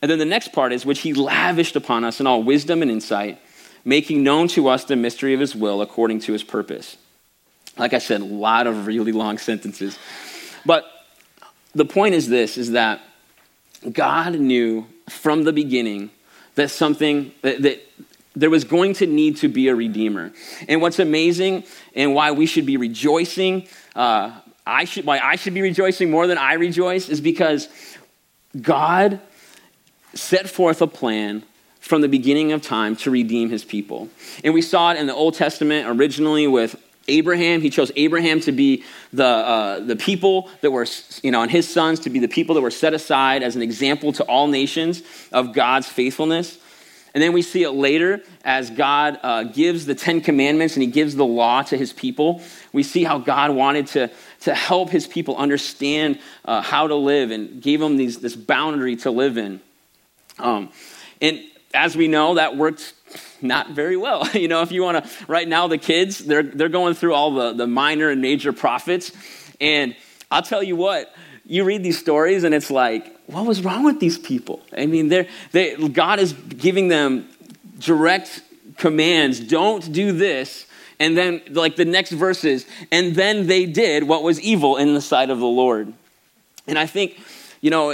And 0.01 0.11
then 0.11 0.19
the 0.19 0.25
next 0.25 0.53
part 0.53 0.73
is, 0.73 0.87
which 0.87 1.01
He 1.01 1.15
lavished 1.15 1.77
upon 1.77 2.05
us 2.05 2.21
in 2.21 2.27
all 2.27 2.43
wisdom 2.43 2.83
and 2.83 2.91
insight, 2.91 3.41
making 3.85 4.23
known 4.23 4.49
to 4.49 4.69
us 4.69 4.85
the 4.85 4.97
mystery 4.97 5.35
of 5.35 5.41
His 5.41 5.55
will 5.55 5.83
according 5.83 6.21
to 6.21 6.33
His 6.33 6.43
purpose. 6.43 6.97
Like 7.77 7.95
I 7.95 7.99
said, 7.99 8.21
a 8.21 8.25
lot 8.25 8.67
of 8.67 8.87
really 8.87 9.13
long 9.13 9.39
sentences. 9.39 9.99
But 10.67 10.85
the 11.75 11.85
point 11.85 12.15
is 12.15 12.29
this 12.29 12.59
is 12.59 12.73
that 12.73 13.01
God 13.93 14.39
knew 14.39 14.87
from 15.09 15.45
the 15.45 15.53
beginning 15.53 16.11
that 16.57 16.71
something, 16.71 17.33
that, 17.43 17.63
that 17.63 17.89
there 18.37 18.51
was 18.51 18.65
going 18.65 18.95
to 18.95 19.07
need 19.07 19.39
to 19.39 19.49
be 19.49 19.69
a 19.69 19.75
redeemer. 19.75 20.33
And 20.69 20.81
what's 20.81 20.99
amazing 20.99 21.65
and 21.95 22.15
why 22.15 22.31
we 22.31 22.47
should 22.47 22.67
be 22.67 22.77
rejoicing, 22.77 23.67
uh, 23.97 24.39
I 24.67 24.85
should, 24.85 25.05
why 25.07 25.19
I 25.19 25.37
should 25.37 25.55
be 25.55 25.63
rejoicing 25.63 26.11
more 26.11 26.27
than 26.27 26.39
I 26.39 26.55
rejoice 26.55 27.09
is 27.09 27.21
because 27.21 27.69
God 28.61 29.21
set 30.15 30.49
forth 30.49 30.83
a 30.83 30.87
plan 30.87 31.43
from 31.81 32.03
the 32.03 32.09
beginning 32.09 32.53
of 32.53 32.63
time 32.63 32.97
to 32.97 33.11
redeem 33.11 33.51
his 33.51 33.65
people. 33.65 34.09
And 34.45 34.53
we 34.53 34.63
saw 34.63 34.93
it 34.93 34.99
in 34.99 35.07
the 35.07 35.15
Old 35.15 35.35
Testament 35.35 35.89
originally 35.89 36.47
with 36.47 36.77
Abraham. 37.09 37.61
He 37.63 37.71
chose 37.71 37.91
Abraham 37.97 38.41
to 38.41 38.53
be 38.53 38.85
the, 39.13 39.25
uh, 39.25 39.81
the 39.81 39.97
people 39.97 40.51
that 40.61 40.71
were, 40.71 40.87
you 41.23 41.31
know, 41.31 41.43
and 41.43 41.51
his 41.51 41.69
sons 41.69 42.01
to 42.01 42.11
be 42.11 42.19
the 42.19 42.29
people 42.29 42.55
that 42.55 42.61
were 42.61 42.71
set 42.71 42.93
aside 42.93 43.43
as 43.43 43.57
an 43.57 43.63
example 43.63 44.13
to 44.13 44.25
all 44.25 44.47
nations 44.49 45.03
of 45.33 45.55
God's 45.55 45.87
faithfulness. 45.87 46.59
And 47.19 47.23
then 47.25 47.33
we 47.33 47.43
see 47.43 47.65
it 47.65 47.73
later 47.73 48.23
as 48.45 48.71
God 48.71 49.19
uh, 49.25 49.43
gives 49.43 49.87
the 49.87 49.97
Ten 49.97 50.21
Commandments 50.21 50.77
and 50.77 50.85
he 50.85 50.89
gives 50.89 51.17
the 51.17 51.27
law 51.27 51.63
to 51.63 51.77
his 51.77 51.93
people. 51.93 52.41
We 52.73 52.85
see 52.85 53.03
how 53.03 53.19
God 53.19 53.51
wanted 53.51 53.89
to, 53.89 54.13
to 54.43 54.55
help 54.55 54.91
his 54.91 55.09
people 55.09 55.37
understand 55.37 56.21
uh, 56.45 56.63
how 56.63 56.87
to 56.87 56.95
live 56.95 57.33
and 57.33 57.61
gave 57.61 57.81
them 57.81 57.97
these, 57.97 58.21
this 58.21 58.37
boundary 58.37 58.95
to 58.99 59.11
live 59.11 59.37
in. 59.37 59.61
Um, 60.39 60.71
and 61.21 61.41
as 61.75 61.97
we 61.97 62.07
know, 62.07 62.37
that 62.37 62.57
worked 62.57 62.95
not 63.43 63.71
very 63.71 63.97
well. 63.97 64.25
You 64.35 64.47
know, 64.47 64.63
if 64.63 64.71
you 64.71 64.85
want 64.85 65.05
to, 65.05 65.11
right 65.27 65.49
now, 65.49 65.67
the 65.67 65.77
kids, 65.77 66.21
they're, 66.21 66.45
they're 66.45 66.69
going 66.69 66.95
through 66.95 67.15
all 67.15 67.35
the, 67.35 67.53
the 67.53 67.67
minor 67.67 68.11
and 68.11 68.23
major 68.23 68.53
prophets. 68.53 69.11
And 69.61 69.97
I'll 70.31 70.43
tell 70.43 70.63
you 70.63 70.77
what, 70.77 71.13
you 71.45 71.65
read 71.65 71.83
these 71.83 71.99
stories 71.99 72.45
and 72.45 72.55
it's 72.55 72.71
like, 72.71 73.18
what 73.29 73.45
was 73.45 73.63
wrong 73.63 73.85
with 73.85 74.01
these 74.01 74.19
people? 74.19 74.63
I 74.77 74.87
mean, 74.87 75.09
they're, 75.09 75.29
they, 75.53 75.77
God 75.77 76.19
is 76.19 76.33
giving 76.33 76.89
them 76.89 77.29
direct 77.79 78.43
commands 78.79 79.39
don't 79.41 79.93
do 79.93 80.13
this. 80.13 80.67
And 81.01 81.17
then, 81.17 81.43
like 81.51 81.77
the 81.77 81.85
next 81.85 82.11
verses, 82.11 82.67
and 82.91 83.15
then 83.15 83.47
they 83.47 83.67
did 83.67 84.03
what 84.03 84.25
was 84.25 84.41
evil 84.41 84.77
in 84.77 84.95
the 84.95 85.01
sight 85.01 85.31
of 85.31 85.39
the 85.39 85.47
Lord. 85.47 85.93
And 86.67 86.77
I 86.77 86.87
think, 86.87 87.21
you 87.61 87.71
know, 87.71 87.91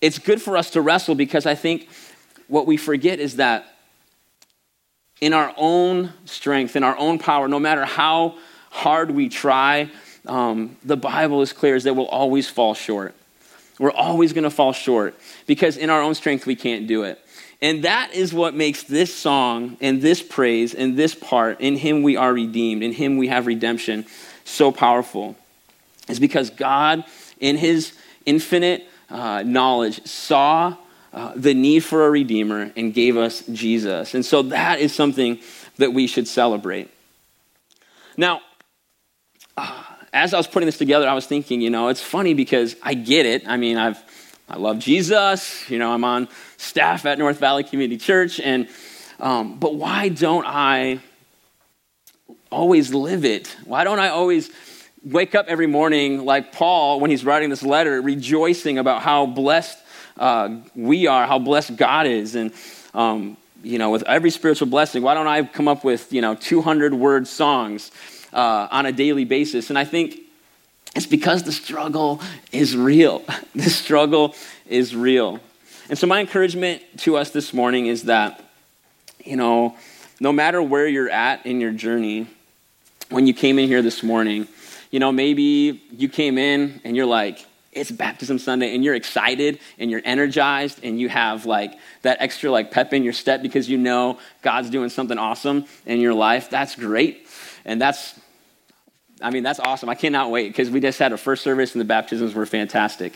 it's 0.00 0.18
good 0.18 0.42
for 0.42 0.56
us 0.56 0.70
to 0.70 0.80
wrestle 0.80 1.14
because 1.14 1.46
I 1.46 1.54
think 1.54 1.88
what 2.48 2.66
we 2.66 2.76
forget 2.76 3.20
is 3.20 3.36
that 3.36 3.72
in 5.20 5.32
our 5.32 5.54
own 5.56 6.12
strength, 6.24 6.74
in 6.74 6.82
our 6.82 6.96
own 6.96 7.20
power, 7.20 7.46
no 7.46 7.60
matter 7.60 7.84
how 7.84 8.36
hard 8.70 9.12
we 9.12 9.28
try, 9.28 9.88
um, 10.26 10.76
the 10.84 10.96
Bible 10.96 11.42
is 11.42 11.52
clear 11.52 11.76
is 11.76 11.84
that 11.84 11.94
we'll 11.94 12.06
always 12.06 12.48
fall 12.48 12.74
short. 12.74 13.14
We're 13.78 13.92
always 13.92 14.32
going 14.32 14.44
to 14.44 14.50
fall 14.50 14.72
short 14.72 15.14
because 15.46 15.76
in 15.76 15.90
our 15.90 16.02
own 16.02 16.14
strength 16.14 16.46
we 16.46 16.56
can't 16.56 16.86
do 16.86 17.04
it. 17.04 17.20
And 17.60 17.84
that 17.84 18.14
is 18.14 18.32
what 18.32 18.54
makes 18.54 18.84
this 18.84 19.14
song 19.14 19.76
and 19.80 20.00
this 20.00 20.22
praise 20.22 20.74
and 20.74 20.96
this 20.96 21.14
part, 21.14 21.60
in 21.60 21.76
Him 21.76 22.02
we 22.02 22.16
are 22.16 22.32
redeemed, 22.32 22.82
in 22.82 22.92
Him 22.92 23.16
we 23.16 23.28
have 23.28 23.46
redemption, 23.46 24.06
so 24.44 24.70
powerful. 24.70 25.36
Is 26.08 26.20
because 26.20 26.50
God, 26.50 27.04
in 27.40 27.56
His 27.56 27.92
infinite 28.24 28.86
uh, 29.10 29.42
knowledge, 29.44 30.06
saw 30.06 30.76
uh, 31.12 31.32
the 31.34 31.54
need 31.54 31.80
for 31.80 32.06
a 32.06 32.10
redeemer 32.10 32.70
and 32.76 32.94
gave 32.94 33.16
us 33.16 33.42
Jesus. 33.46 34.14
And 34.14 34.24
so 34.24 34.42
that 34.42 34.78
is 34.78 34.94
something 34.94 35.40
that 35.78 35.92
we 35.92 36.06
should 36.06 36.28
celebrate. 36.28 36.90
Now, 38.16 38.40
uh, 39.56 39.82
as 40.12 40.32
I 40.34 40.36
was 40.36 40.46
putting 40.46 40.66
this 40.66 40.78
together, 40.78 41.08
I 41.08 41.14
was 41.14 41.26
thinking, 41.26 41.60
you 41.60 41.70
know, 41.70 41.88
it's 41.88 42.02
funny 42.02 42.34
because 42.34 42.76
I 42.82 42.94
get 42.94 43.26
it. 43.26 43.46
I 43.46 43.56
mean, 43.56 43.76
I've 43.76 44.02
I 44.48 44.56
love 44.56 44.78
Jesus. 44.78 45.68
You 45.68 45.78
know, 45.78 45.92
I'm 45.92 46.04
on 46.04 46.28
staff 46.56 47.04
at 47.04 47.18
North 47.18 47.38
Valley 47.38 47.64
Community 47.64 47.98
Church, 47.98 48.40
and 48.40 48.68
um, 49.20 49.58
but 49.58 49.74
why 49.74 50.08
don't 50.08 50.46
I 50.46 51.00
always 52.50 52.94
live 52.94 53.26
it? 53.26 53.54
Why 53.64 53.84
don't 53.84 53.98
I 53.98 54.08
always 54.08 54.50
wake 55.04 55.34
up 55.34 55.46
every 55.48 55.66
morning 55.66 56.24
like 56.24 56.52
Paul 56.52 56.98
when 56.98 57.10
he's 57.10 57.24
writing 57.24 57.50
this 57.50 57.62
letter, 57.62 58.00
rejoicing 58.00 58.78
about 58.78 59.02
how 59.02 59.26
blessed 59.26 59.78
uh, 60.18 60.56
we 60.74 61.06
are, 61.06 61.26
how 61.26 61.38
blessed 61.38 61.76
God 61.76 62.06
is, 62.06 62.34
and 62.34 62.52
um, 62.94 63.36
you 63.62 63.78
know, 63.78 63.90
with 63.90 64.04
every 64.04 64.30
spiritual 64.30 64.68
blessing, 64.68 65.02
why 65.02 65.12
don't 65.12 65.26
I 65.26 65.42
come 65.42 65.68
up 65.68 65.84
with 65.84 66.10
you 66.10 66.22
know 66.22 66.34
200 66.34 66.94
word 66.94 67.28
songs 67.28 67.90
uh, 68.32 68.68
on 68.70 68.86
a 68.86 68.92
daily 68.92 69.24
basis? 69.24 69.70
And 69.70 69.78
I 69.78 69.84
think 69.84 70.18
it's 70.96 71.06
because 71.06 71.42
the 71.42 71.52
struggle 71.52 72.20
is 72.52 72.76
real. 72.76 73.22
the 73.54 73.70
struggle 73.70 74.34
is 74.66 74.94
real. 74.94 75.40
And 75.88 75.98
so 75.98 76.06
my 76.06 76.20
encouragement 76.20 76.82
to 76.98 77.16
us 77.16 77.30
this 77.30 77.54
morning 77.54 77.86
is 77.86 78.04
that 78.04 78.44
you 79.24 79.36
know, 79.36 79.76
no 80.20 80.32
matter 80.32 80.62
where 80.62 80.86
you're 80.86 81.10
at 81.10 81.44
in 81.44 81.60
your 81.60 81.72
journey, 81.72 82.26
when 83.10 83.26
you 83.26 83.34
came 83.34 83.58
in 83.58 83.68
here 83.68 83.82
this 83.82 84.02
morning, 84.02 84.48
you 84.90 85.00
know, 85.00 85.12
maybe 85.12 85.82
you 85.92 86.08
came 86.08 86.38
in 86.38 86.80
and 86.84 86.96
you're 86.96 87.06
like, 87.06 87.44
it's 87.70 87.90
baptism 87.90 88.38
sunday 88.38 88.74
and 88.74 88.82
you're 88.82 88.94
excited 88.94 89.60
and 89.78 89.90
you're 89.90 90.00
energized 90.04 90.80
and 90.82 90.98
you 90.98 91.08
have 91.08 91.44
like 91.44 91.78
that 92.02 92.16
extra 92.20 92.50
like 92.50 92.70
pep 92.70 92.94
in 92.94 93.04
your 93.04 93.12
step 93.12 93.42
because 93.42 93.68
you 93.68 93.76
know 93.76 94.18
god's 94.42 94.70
doing 94.70 94.88
something 94.88 95.18
awesome 95.18 95.66
in 95.84 96.00
your 96.00 96.14
life 96.14 96.48
that's 96.48 96.74
great 96.74 97.27
and 97.64 97.80
that's 97.80 98.18
i 99.22 99.30
mean 99.30 99.42
that's 99.42 99.60
awesome. 99.60 99.88
I 99.88 99.94
cannot 99.94 100.30
wait 100.30 100.48
because 100.48 100.70
we 100.70 100.80
just 100.80 100.98
had 100.98 101.12
a 101.12 101.16
first 101.16 101.42
service 101.42 101.72
and 101.74 101.80
the 101.80 101.86
baptisms 101.86 102.34
were 102.34 102.46
fantastic. 102.46 103.14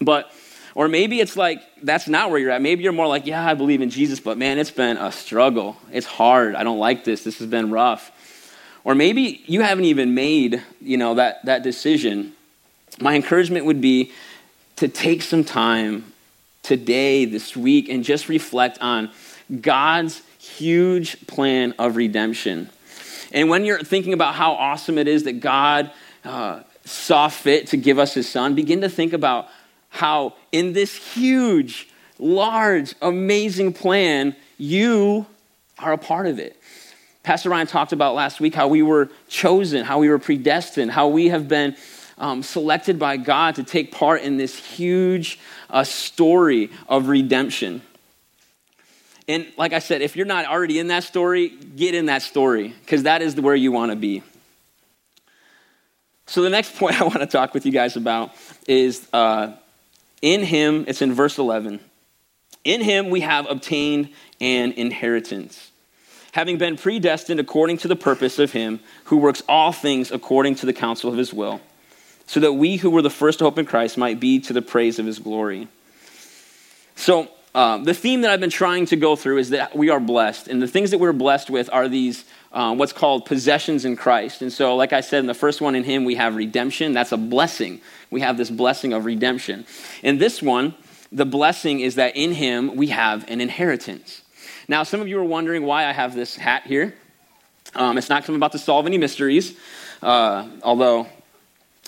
But 0.00 0.32
or 0.74 0.88
maybe 0.88 1.20
it's 1.20 1.36
like 1.36 1.62
that's 1.82 2.08
not 2.08 2.30
where 2.30 2.38
you're 2.38 2.50
at. 2.50 2.62
Maybe 2.62 2.82
you're 2.82 2.92
more 2.92 3.06
like 3.06 3.26
yeah 3.26 3.46
i 3.46 3.54
believe 3.54 3.82
in 3.82 3.90
jesus 3.90 4.20
but 4.20 4.38
man 4.38 4.58
it's 4.58 4.70
been 4.70 4.96
a 4.96 5.12
struggle. 5.12 5.76
It's 5.92 6.06
hard. 6.06 6.54
I 6.54 6.64
don't 6.64 6.78
like 6.78 7.04
this. 7.04 7.24
This 7.24 7.38
has 7.38 7.48
been 7.48 7.70
rough. 7.70 8.10
Or 8.84 8.94
maybe 8.94 9.42
you 9.46 9.60
haven't 9.60 9.84
even 9.84 10.14
made, 10.14 10.62
you 10.80 10.96
know, 10.96 11.14
that, 11.14 11.44
that 11.44 11.62
decision. 11.62 12.32
My 13.00 13.14
encouragement 13.14 13.64
would 13.66 13.80
be 13.80 14.12
to 14.76 14.88
take 14.88 15.22
some 15.22 15.44
time 15.44 16.12
today, 16.62 17.24
this 17.24 17.56
week, 17.56 17.88
and 17.88 18.02
just 18.02 18.28
reflect 18.28 18.78
on 18.80 19.10
God's 19.60 20.22
huge 20.38 21.26
plan 21.26 21.74
of 21.78 21.96
redemption. 21.96 22.70
And 23.32 23.48
when 23.48 23.64
you're 23.64 23.82
thinking 23.82 24.12
about 24.12 24.34
how 24.34 24.52
awesome 24.52 24.98
it 24.98 25.08
is 25.08 25.24
that 25.24 25.40
God 25.40 25.90
uh, 26.24 26.62
saw 26.84 27.28
fit 27.28 27.68
to 27.68 27.76
give 27.76 27.98
us 27.98 28.14
his 28.14 28.28
son, 28.28 28.54
begin 28.54 28.82
to 28.82 28.88
think 28.88 29.12
about 29.12 29.48
how 29.88 30.34
in 30.52 30.72
this 30.72 30.94
huge 30.94 31.88
large, 32.22 32.94
amazing 33.02 33.72
plan. 33.72 34.36
You 34.56 35.26
are 35.78 35.92
a 35.92 35.98
part 35.98 36.26
of 36.26 36.38
it. 36.38 36.56
Pastor 37.22 37.50
Ryan 37.50 37.66
talked 37.66 37.92
about 37.92 38.14
last 38.14 38.40
week 38.40 38.54
how 38.54 38.68
we 38.68 38.82
were 38.82 39.10
chosen, 39.28 39.84
how 39.84 39.98
we 39.98 40.08
were 40.08 40.18
predestined, 40.18 40.90
how 40.90 41.08
we 41.08 41.28
have 41.28 41.48
been 41.48 41.76
um, 42.18 42.42
selected 42.42 42.98
by 42.98 43.16
God 43.16 43.56
to 43.56 43.64
take 43.64 43.92
part 43.92 44.22
in 44.22 44.36
this 44.36 44.56
huge 44.56 45.38
uh, 45.70 45.84
story 45.84 46.70
of 46.88 47.08
redemption. 47.08 47.82
And 49.32 49.46
like 49.56 49.72
I 49.72 49.78
said, 49.78 50.02
if 50.02 50.16
you're 50.16 50.26
not 50.26 50.46
already 50.46 50.78
in 50.78 50.88
that 50.88 51.04
story, 51.04 51.48
get 51.48 51.94
in 51.94 52.06
that 52.06 52.22
story 52.22 52.74
because 52.82 53.04
that 53.04 53.22
is 53.22 53.34
where 53.36 53.54
you 53.54 53.72
want 53.72 53.90
to 53.90 53.96
be. 53.96 54.22
So, 56.26 56.42
the 56.42 56.50
next 56.50 56.76
point 56.78 57.00
I 57.00 57.04
want 57.04 57.20
to 57.20 57.26
talk 57.26 57.54
with 57.54 57.66
you 57.66 57.72
guys 57.72 57.96
about 57.96 58.32
is 58.66 59.08
uh, 59.12 59.52
in 60.20 60.42
Him, 60.42 60.84
it's 60.86 61.02
in 61.02 61.12
verse 61.12 61.38
11. 61.38 61.80
In 62.64 62.80
Him 62.80 63.10
we 63.10 63.20
have 63.20 63.50
obtained 63.50 64.10
an 64.40 64.72
inheritance 64.72 65.72
having 66.32 66.56
been 66.58 66.76
predestined 66.76 67.38
according 67.38 67.76
to 67.76 67.88
the 67.88 67.96
purpose 67.96 68.38
of 68.38 68.52
him 68.52 68.80
who 69.04 69.18
works 69.18 69.42
all 69.48 69.70
things 69.70 70.10
according 70.10 70.54
to 70.56 70.66
the 70.66 70.72
counsel 70.72 71.10
of 71.10 71.16
his 71.16 71.32
will, 71.32 71.60
so 72.26 72.40
that 72.40 72.54
we 72.54 72.76
who 72.76 72.90
were 72.90 73.02
the 73.02 73.10
first 73.10 73.38
to 73.38 73.44
hope 73.44 73.58
in 73.58 73.66
Christ 73.66 73.96
might 73.96 74.18
be 74.18 74.40
to 74.40 74.52
the 74.52 74.62
praise 74.62 74.98
of 74.98 75.06
his 75.06 75.18
glory. 75.18 75.68
So, 76.96 77.28
um, 77.54 77.84
the 77.84 77.92
theme 77.92 78.22
that 78.22 78.30
I've 78.30 78.40
been 78.40 78.50
trying 78.50 78.86
to 78.86 78.96
go 78.96 79.14
through 79.14 79.38
is 79.38 79.50
that 79.50 79.76
we 79.76 79.90
are 79.90 80.00
blessed. 80.00 80.48
And 80.48 80.62
the 80.62 80.66
things 80.66 80.90
that 80.90 80.98
we're 80.98 81.12
blessed 81.12 81.50
with 81.50 81.68
are 81.72 81.86
these, 81.86 82.24
um, 82.52 82.78
what's 82.78 82.94
called 82.94 83.26
possessions 83.26 83.84
in 83.84 83.94
Christ. 83.94 84.40
And 84.40 84.50
so, 84.50 84.74
like 84.74 84.94
I 84.94 85.02
said, 85.02 85.20
in 85.20 85.26
the 85.26 85.34
first 85.34 85.60
one 85.60 85.74
in 85.74 85.84
Him, 85.84 86.04
we 86.04 86.14
have 86.14 86.34
redemption. 86.34 86.92
That's 86.94 87.12
a 87.12 87.18
blessing. 87.18 87.80
We 88.10 88.22
have 88.22 88.38
this 88.38 88.50
blessing 88.50 88.94
of 88.94 89.04
redemption. 89.04 89.66
In 90.02 90.16
this 90.16 90.40
one, 90.40 90.74
the 91.10 91.26
blessing 91.26 91.80
is 91.80 91.96
that 91.96 92.16
in 92.16 92.32
Him, 92.32 92.74
we 92.74 92.86
have 92.88 93.28
an 93.28 93.42
inheritance. 93.42 94.22
Now, 94.66 94.82
some 94.82 95.02
of 95.02 95.08
you 95.08 95.18
are 95.18 95.24
wondering 95.24 95.64
why 95.64 95.84
I 95.86 95.92
have 95.92 96.14
this 96.14 96.36
hat 96.36 96.66
here. 96.66 96.94
Um, 97.74 97.98
it's 97.98 98.08
not 98.08 98.22
because 98.22 98.30
I'm 98.30 98.36
about 98.36 98.52
to 98.52 98.58
solve 98.58 98.86
any 98.86 98.96
mysteries, 98.96 99.56
uh, 100.02 100.48
although, 100.62 101.06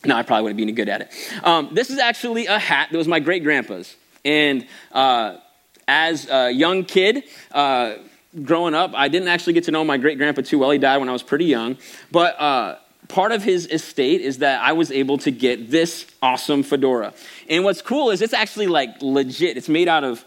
no, 0.05 0.17
I 0.17 0.23
probably 0.23 0.43
wouldn't 0.43 0.57
be 0.59 0.63
any 0.63 0.73
good 0.73 0.89
at 0.91 1.03
it. 1.03 1.11
Um, 1.43 1.71
this 1.73 1.89
is 1.89 1.99
actually 1.99 2.47
a 2.47 2.59
hat 2.59 2.89
that 2.91 2.99
was 2.99 3.09
my 3.09 3.21
great 3.21 3.45
grandpa's. 3.45 3.95
And 4.25 4.67
uh, 4.93 5.39
as 5.87 6.29
a 6.29 6.51
young 6.51 6.85
kid, 6.85 7.25
uh, 7.53 7.95
growing 8.43 8.75
up, 8.75 8.93
I 8.95 9.09
didn't 9.09 9.29
actually 9.29 9.53
get 9.53 9.65
to 9.65 9.71
know 9.71 9.85
my 9.85 9.97
great 9.97 10.19
grandpa 10.19 10.43
too 10.43 10.59
well. 10.59 10.71
He 10.71 10.79
died 10.79 10.99
when 10.99 11.09
I 11.09 11.13
was 11.13 11.23
pretty 11.23 11.45
young. 11.47 11.77
But 12.11 12.41
uh, 12.41 12.79
part 13.09 13.33
of 13.33 13.43
his 13.43 13.67
estate 13.67 14.21
is 14.21 14.39
that 14.39 14.63
I 14.63 14.73
was 14.73 14.91
able 14.91 15.19
to 15.19 15.31
get 15.31 15.71
this 15.71 16.07
awesome 16.23 16.63
fedora. 16.63 17.15
And 17.49 17.65
what's 17.65 17.83
cool 17.83 18.11
is 18.11 18.23
it's 18.23 18.33
actually 18.33 18.67
like 18.67 19.01
legit. 19.01 19.57
It's 19.57 19.69
made 19.69 19.89
out 19.89 20.05
of 20.05 20.25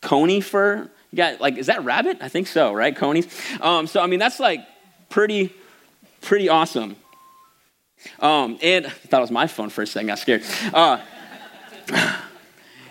coney 0.00 0.40
fur. 0.40 0.90
You 1.10 1.16
got 1.16 1.40
like, 1.40 1.58
is 1.58 1.66
that 1.66 1.84
rabbit? 1.84 2.18
I 2.20 2.28
think 2.28 2.46
so, 2.46 2.72
right? 2.72 2.96
Conies. 2.96 3.28
Um, 3.60 3.86
so 3.86 4.00
I 4.00 4.06
mean, 4.06 4.18
that's 4.18 4.40
like 4.40 4.60
pretty, 5.10 5.52
pretty 6.20 6.48
awesome. 6.48 6.96
Um, 8.18 8.58
and 8.62 8.86
I 8.86 8.90
thought 8.90 9.18
it 9.18 9.22
was 9.22 9.30
my 9.30 9.46
phone 9.46 9.68
for 9.68 9.82
a 9.82 9.86
second. 9.86 10.08
Got 10.08 10.18
scared. 10.18 10.42
Uh, 10.72 11.00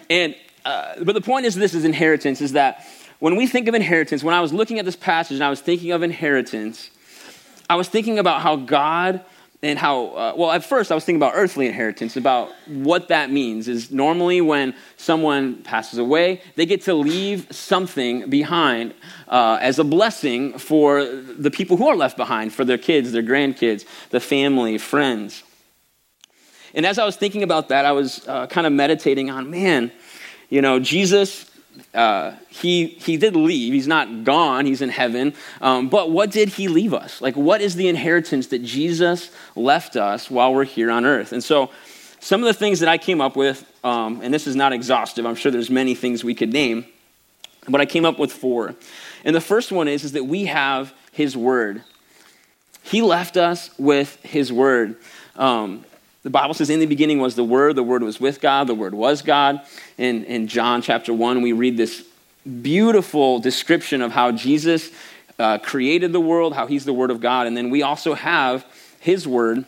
and 0.09 0.35
uh, 0.65 1.03
but 1.03 1.13
the 1.13 1.21
point 1.21 1.45
is, 1.45 1.55
this 1.55 1.73
is 1.73 1.85
inheritance. 1.85 2.41
Is 2.41 2.53
that 2.53 2.85
when 3.19 3.35
we 3.35 3.47
think 3.47 3.67
of 3.67 3.75
inheritance? 3.75 4.23
When 4.23 4.35
I 4.35 4.41
was 4.41 4.53
looking 4.53 4.79
at 4.79 4.85
this 4.85 4.95
passage 4.95 5.35
and 5.35 5.43
I 5.43 5.49
was 5.49 5.61
thinking 5.61 5.91
of 5.91 6.03
inheritance, 6.03 6.89
I 7.69 7.75
was 7.75 7.87
thinking 7.87 8.19
about 8.19 8.41
how 8.41 8.55
God 8.55 9.23
and 9.63 9.77
how 9.77 10.07
uh, 10.07 10.33
well 10.35 10.51
at 10.51 10.63
first 10.63 10.91
i 10.91 10.95
was 10.95 11.05
thinking 11.05 11.19
about 11.21 11.33
earthly 11.35 11.67
inheritance 11.67 12.17
about 12.17 12.51
what 12.67 13.07
that 13.09 13.29
means 13.29 13.67
is 13.67 13.91
normally 13.91 14.41
when 14.41 14.73
someone 14.97 15.55
passes 15.63 15.99
away 15.99 16.41
they 16.55 16.65
get 16.65 16.81
to 16.81 16.93
leave 16.93 17.47
something 17.51 18.29
behind 18.29 18.93
uh, 19.27 19.57
as 19.61 19.79
a 19.79 19.83
blessing 19.83 20.57
for 20.57 21.05
the 21.05 21.51
people 21.51 21.77
who 21.77 21.87
are 21.87 21.95
left 21.95 22.17
behind 22.17 22.53
for 22.53 22.65
their 22.65 22.77
kids 22.77 23.11
their 23.11 23.23
grandkids 23.23 23.85
the 24.09 24.19
family 24.19 24.77
friends 24.77 25.43
and 26.73 26.85
as 26.85 26.97
i 26.97 27.05
was 27.05 27.15
thinking 27.15 27.43
about 27.43 27.69
that 27.69 27.85
i 27.85 27.91
was 27.91 28.27
uh, 28.27 28.47
kind 28.47 28.65
of 28.65 28.73
meditating 28.73 29.29
on 29.29 29.49
man 29.49 29.91
you 30.51 30.61
know 30.61 30.79
jesus 30.79 31.51
uh, 31.93 32.33
he, 32.49 32.87
he 32.87 33.17
did 33.17 33.35
leave. 33.35 33.73
He's 33.73 33.87
not 33.87 34.23
gone. 34.23 34.65
He's 34.65 34.81
in 34.81 34.89
heaven. 34.89 35.33
Um, 35.61 35.89
but 35.89 36.11
what 36.11 36.31
did 36.31 36.49
he 36.49 36.67
leave 36.67 36.93
us? 36.93 37.21
Like, 37.21 37.35
what 37.35 37.61
is 37.61 37.75
the 37.75 37.87
inheritance 37.87 38.47
that 38.47 38.63
Jesus 38.63 39.31
left 39.55 39.95
us 39.95 40.29
while 40.29 40.53
we're 40.53 40.63
here 40.63 40.91
on 40.91 41.05
earth? 41.05 41.31
And 41.31 41.43
so, 41.43 41.69
some 42.19 42.41
of 42.41 42.45
the 42.45 42.53
things 42.53 42.81
that 42.81 42.89
I 42.89 42.97
came 42.97 43.19
up 43.19 43.35
with, 43.35 43.65
um, 43.83 44.21
and 44.21 44.33
this 44.33 44.45
is 44.45 44.55
not 44.55 44.73
exhaustive, 44.73 45.25
I'm 45.25 45.35
sure 45.35 45.51
there's 45.51 45.71
many 45.71 45.95
things 45.95 46.23
we 46.23 46.35
could 46.35 46.53
name, 46.53 46.85
but 47.67 47.81
I 47.81 47.85
came 47.85 48.05
up 48.05 48.19
with 48.19 48.31
four. 48.31 48.75
And 49.25 49.35
the 49.35 49.41
first 49.41 49.71
one 49.71 49.87
is, 49.87 50.03
is 50.03 50.11
that 50.11 50.25
we 50.25 50.45
have 50.45 50.93
his 51.11 51.35
word. 51.35 51.83
He 52.83 53.01
left 53.01 53.37
us 53.37 53.71
with 53.79 54.15
his 54.23 54.53
word. 54.53 54.97
Um, 55.35 55.83
the 56.23 56.29
Bible 56.29 56.53
says, 56.53 56.69
in 56.69 56.79
the 56.79 56.85
beginning 56.85 57.19
was 57.19 57.35
the 57.35 57.43
Word, 57.43 57.75
the 57.75 57.83
Word 57.83 58.03
was 58.03 58.19
with 58.19 58.41
God, 58.41 58.67
the 58.67 58.75
Word 58.75 58.93
was 58.93 59.23
God. 59.23 59.61
In, 59.97 60.23
in 60.25 60.47
John 60.47 60.81
chapter 60.81 61.13
1, 61.13 61.41
we 61.41 61.51
read 61.51 61.77
this 61.77 62.05
beautiful 62.61 63.39
description 63.39 64.01
of 64.01 64.11
how 64.11 64.31
Jesus 64.31 64.91
uh, 65.39 65.57
created 65.57 66.13
the 66.13 66.19
world, 66.19 66.53
how 66.53 66.67
He's 66.67 66.85
the 66.85 66.93
Word 66.93 67.09
of 67.09 67.21
God. 67.21 67.47
And 67.47 67.57
then 67.57 67.71
we 67.71 67.81
also 67.81 68.13
have 68.13 68.63
His 68.99 69.27
Word 69.27 69.65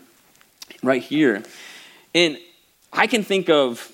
right 0.84 1.02
here. 1.02 1.44
And 2.13 2.38
I 2.92 3.08
can 3.08 3.24
think 3.24 3.50
of, 3.50 3.92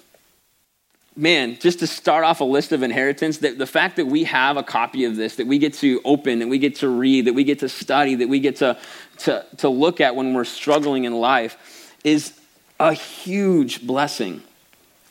man, 1.15 1.57
just 1.61 1.79
to 1.79 1.87
start 1.87 2.25
off 2.25 2.41
a 2.41 2.45
list 2.45 2.73
of 2.73 2.83
inheritance, 2.83 3.37
that 3.37 3.57
the 3.57 3.65
fact 3.65 3.95
that 3.95 4.07
we 4.07 4.25
have 4.25 4.57
a 4.57 4.63
copy 4.63 5.05
of 5.05 5.15
this, 5.15 5.37
that 5.37 5.47
we 5.47 5.59
get 5.59 5.75
to 5.75 6.01
open, 6.03 6.39
that 6.39 6.49
we 6.49 6.59
get 6.59 6.75
to 6.77 6.89
read, 6.89 7.23
that 7.25 7.33
we 7.33 7.45
get 7.45 7.59
to 7.59 7.69
study, 7.69 8.15
that 8.15 8.27
we 8.27 8.41
get 8.41 8.57
to, 8.57 8.77
to, 9.19 9.45
to 9.57 9.69
look 9.69 10.01
at 10.01 10.17
when 10.17 10.33
we're 10.33 10.43
struggling 10.43 11.05
in 11.05 11.13
life 11.13 11.95
is 12.03 12.38
a 12.79 12.93
huge 12.93 13.85
blessing. 13.85 14.41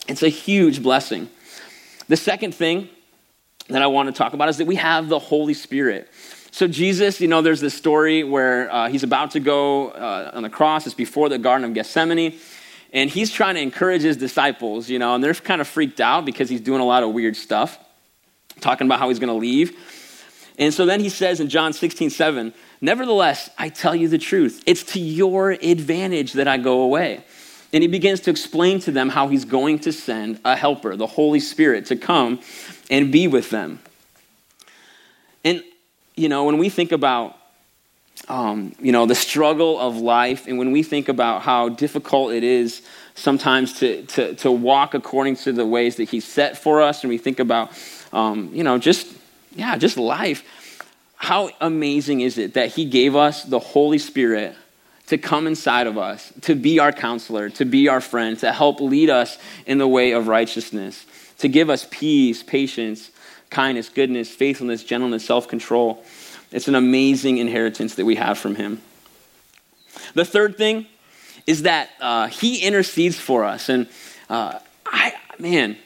It's 0.09 0.23
a 0.23 0.29
huge 0.29 0.83
blessing. 0.83 1.29
The 2.09 2.17
second 2.17 2.55
thing 2.55 2.89
that 3.69 3.83
I 3.83 3.87
want 3.87 4.09
to 4.09 4.13
talk 4.13 4.33
about 4.33 4.49
is 4.49 4.57
that 4.57 4.67
we 4.67 4.77
have 4.77 5.09
the 5.09 5.19
Holy 5.19 5.53
Spirit. 5.55 6.09
So, 6.51 6.67
Jesus, 6.67 7.21
you 7.21 7.29
know, 7.29 7.43
there's 7.43 7.61
this 7.61 7.75
story 7.75 8.25
where 8.25 8.73
uh, 8.73 8.89
he's 8.89 9.03
about 9.03 9.33
to 9.33 9.41
go 9.41 9.91
uh, 9.91 10.31
on 10.33 10.43
the 10.43 10.49
cross. 10.49 10.87
It's 10.87 10.95
before 10.95 11.29
the 11.29 11.39
Garden 11.39 11.67
of 11.67 11.75
Gethsemane. 11.75 12.39
And 12.91 13.11
he's 13.11 13.31
trying 13.31 13.57
to 13.57 13.61
encourage 13.61 14.01
his 14.01 14.17
disciples, 14.17 14.89
you 14.89 14.99
know, 14.99 15.15
and 15.15 15.23
they're 15.23 15.35
kind 15.35 15.61
of 15.61 15.69
freaked 15.69 16.01
out 16.01 16.25
because 16.25 16.49
he's 16.49 16.63
doing 16.63 16.81
a 16.81 16.87
lot 16.87 17.03
of 17.03 17.13
weird 17.13 17.37
stuff, 17.37 17.79
talking 18.61 18.87
about 18.87 18.99
how 18.99 19.11
he's 19.11 19.19
going 19.19 19.29
to 19.29 19.35
leave. 19.35 19.77
And 20.59 20.73
so 20.73 20.87
then 20.87 21.01
he 21.01 21.11
says 21.11 21.39
in 21.39 21.51
John 21.51 21.75
16, 21.75 22.09
7, 22.09 22.55
Nevertheless, 22.81 23.51
I 23.59 23.69
tell 23.69 23.95
you 23.95 24.09
the 24.09 24.19
truth. 24.19 24.63
It's 24.65 24.83
to 24.85 25.01
your 25.01 25.51
advantage 25.51 26.33
that 26.33 26.49
I 26.49 26.57
go 26.57 26.81
away. 26.81 27.25
And 27.73 27.83
he 27.83 27.89
begins 27.89 28.21
to 28.21 28.31
explain 28.31 28.81
to 28.81 28.91
them 28.91 29.11
how 29.11 29.29
he's 29.29 29.45
going 29.45 29.81
to 29.81 29.93
send 29.93 30.41
a 30.45 30.57
helper, 30.57 30.97
the 30.97 31.07
Holy 31.07 31.41
Spirit, 31.41 31.87
to 31.87 31.97
come 31.97 32.41
and 32.91 33.13
be 33.13 33.29
with 33.29 33.51
them. 33.51 33.81
And, 35.45 35.63
you 36.17 36.29
know, 36.29 36.45
when 36.45 36.57
we 36.59 36.71
think 36.71 36.93
about, 36.93 37.37
um, 38.29 38.75
you 38.81 38.91
know, 38.91 39.05
the 39.05 39.15
struggle 39.15 39.79
of 39.79 39.97
life, 39.97 40.47
and 40.47 40.59
when 40.59 40.73
we 40.73 40.83
think 40.83 41.09
about 41.09 41.43
how 41.43 41.69
difficult 41.69 42.33
it 42.33 42.43
is 42.43 42.83
sometimes 43.15 43.75
to, 43.81 44.03
to, 44.07 44.35
to 44.37 44.51
walk 44.51 44.95
according 44.95 45.37
to 45.37 45.53
the 45.53 45.67
ways 45.67 45.97
that 45.97 46.05
he's 46.05 46.25
set 46.25 46.57
for 46.57 46.81
us, 46.81 47.03
and 47.03 47.11
we 47.11 47.19
think 47.19 47.39
about, 47.39 47.71
um, 48.13 48.51
you 48.53 48.65
know, 48.65 48.79
just, 48.79 49.13
yeah, 49.55 49.77
just 49.77 49.99
life, 49.99 50.43
how 51.17 51.51
amazing 51.61 52.23
is 52.23 52.39
it 52.39 52.55
that 52.55 52.71
he 52.71 52.85
gave 52.85 53.15
us 53.15 53.45
the 53.45 53.59
Holy 53.59 53.99
Spirit 53.99 54.55
to 55.09 55.19
come 55.19 55.47
inside 55.47 55.87
of 55.87 55.97
us, 55.97 56.33
to 56.43 56.55
be 56.55 56.79
our 56.79 56.93
counselor, 56.93 57.49
to 57.51 57.65
be 57.65 57.89
our 57.89 58.01
friend, 58.01 58.39
to 58.39 58.53
help 58.53 58.81
lead 58.81 59.11
us 59.11 59.39
in 59.67 59.79
the 59.79 59.89
way 59.89 60.13
of 60.13 60.29
righteousness, 60.29 61.07
to 61.39 61.49
give 61.49 61.71
us 61.71 61.87
peace, 61.91 62.43
patience, 62.43 63.11
kindness, 63.51 63.89
goodness, 63.89 64.31
faithfulness, 64.31 64.85
gentleness, 64.85 65.25
self 65.25 65.49
control. 65.49 66.05
It's 66.51 66.69
an 66.69 66.75
amazing 66.75 67.39
inheritance 67.39 67.95
that 67.97 68.05
we 68.05 68.17
have 68.17 68.39
from 68.39 68.55
Him. 68.55 68.83
The 70.15 70.25
third 70.25 70.57
thing 70.57 70.87
is 71.47 71.63
that 71.63 71.91
uh, 72.01 72.29
He 72.29 72.63
intercedes 72.63 73.19
for 73.19 73.45
us. 73.45 73.69
And 73.69 73.89
uh, 74.29 74.59
I, 74.85 75.15
man, 75.39 75.77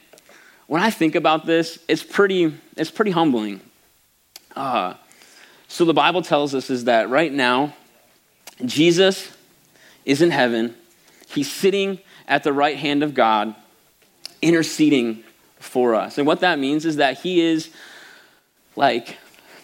when 0.67 0.83
I 0.83 0.91
think 0.91 1.15
about 1.15 1.47
this, 1.47 1.79
it's 1.89 2.03
pretty, 2.03 2.55
it's 2.77 2.91
pretty 2.91 3.13
humbling. 3.13 3.61
Uh, 4.57 4.95
so 5.69 5.85
the 5.85 5.95
Bible 5.95 6.23
tells 6.23 6.55
us 6.55 6.71
is 6.71 6.85
that 6.85 7.09
right 7.09 7.33
now, 7.33 7.75
Jesus 8.65 9.31
is 10.05 10.23
in 10.23 10.31
heaven. 10.31 10.75
He's 11.29 11.51
sitting 11.51 11.99
at 12.29 12.45
the 12.45 12.53
right 12.53 12.77
hand 12.77 13.03
of 13.03 13.15
God, 13.15 13.55
interceding 14.41 15.25
for 15.59 15.95
us. 15.95 16.19
And 16.19 16.27
what 16.27 16.41
that 16.41 16.59
means 16.59 16.85
is 16.85 16.97
that 16.97 17.19
he 17.19 17.41
is 17.41 17.71
like, 18.77 19.17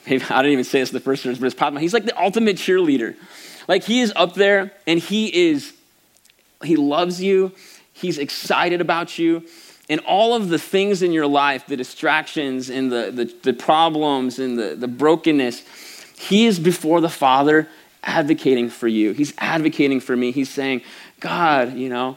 maybe 0.06 0.24
I 0.30 0.42
didn't 0.42 0.52
even 0.52 0.64
say 0.64 0.80
this 0.80 0.90
in 0.90 0.94
the 0.94 1.00
first 1.00 1.24
verse, 1.24 1.38
but 1.38 1.46
it's 1.46 1.54
probably, 1.54 1.80
he's 1.80 1.94
like 1.94 2.04
the 2.04 2.20
ultimate 2.20 2.56
cheerleader. 2.56 3.16
Like 3.66 3.84
he 3.84 4.00
is 4.00 4.12
up 4.16 4.34
there 4.34 4.72
and 4.86 4.98
he 4.98 5.50
is, 5.50 5.72
he 6.64 6.76
loves 6.76 7.22
you. 7.22 7.52
He's 7.92 8.18
excited 8.18 8.80
about 8.80 9.18
you. 9.18 9.44
and 9.88 10.00
all 10.00 10.34
of 10.34 10.48
the 10.48 10.58
things 10.58 11.02
in 11.02 11.12
your 11.12 11.26
life, 11.26 11.66
the 11.66 11.76
distractions 11.76 12.68
and 12.68 12.92
the, 12.92 13.10
the, 13.10 13.34
the 13.42 13.52
problems 13.52 14.38
and 14.38 14.58
the, 14.58 14.74
the 14.74 14.88
brokenness, 14.88 15.62
He 16.18 16.46
is 16.46 16.58
before 16.58 17.00
the 17.00 17.08
Father 17.08 17.68
advocating 18.08 18.70
for 18.70 18.88
you. 18.88 19.12
He's 19.12 19.34
advocating 19.38 20.00
for 20.00 20.16
me. 20.16 20.32
He's 20.32 20.48
saying, 20.48 20.80
God, 21.20 21.74
you 21.74 21.90
know, 21.90 22.16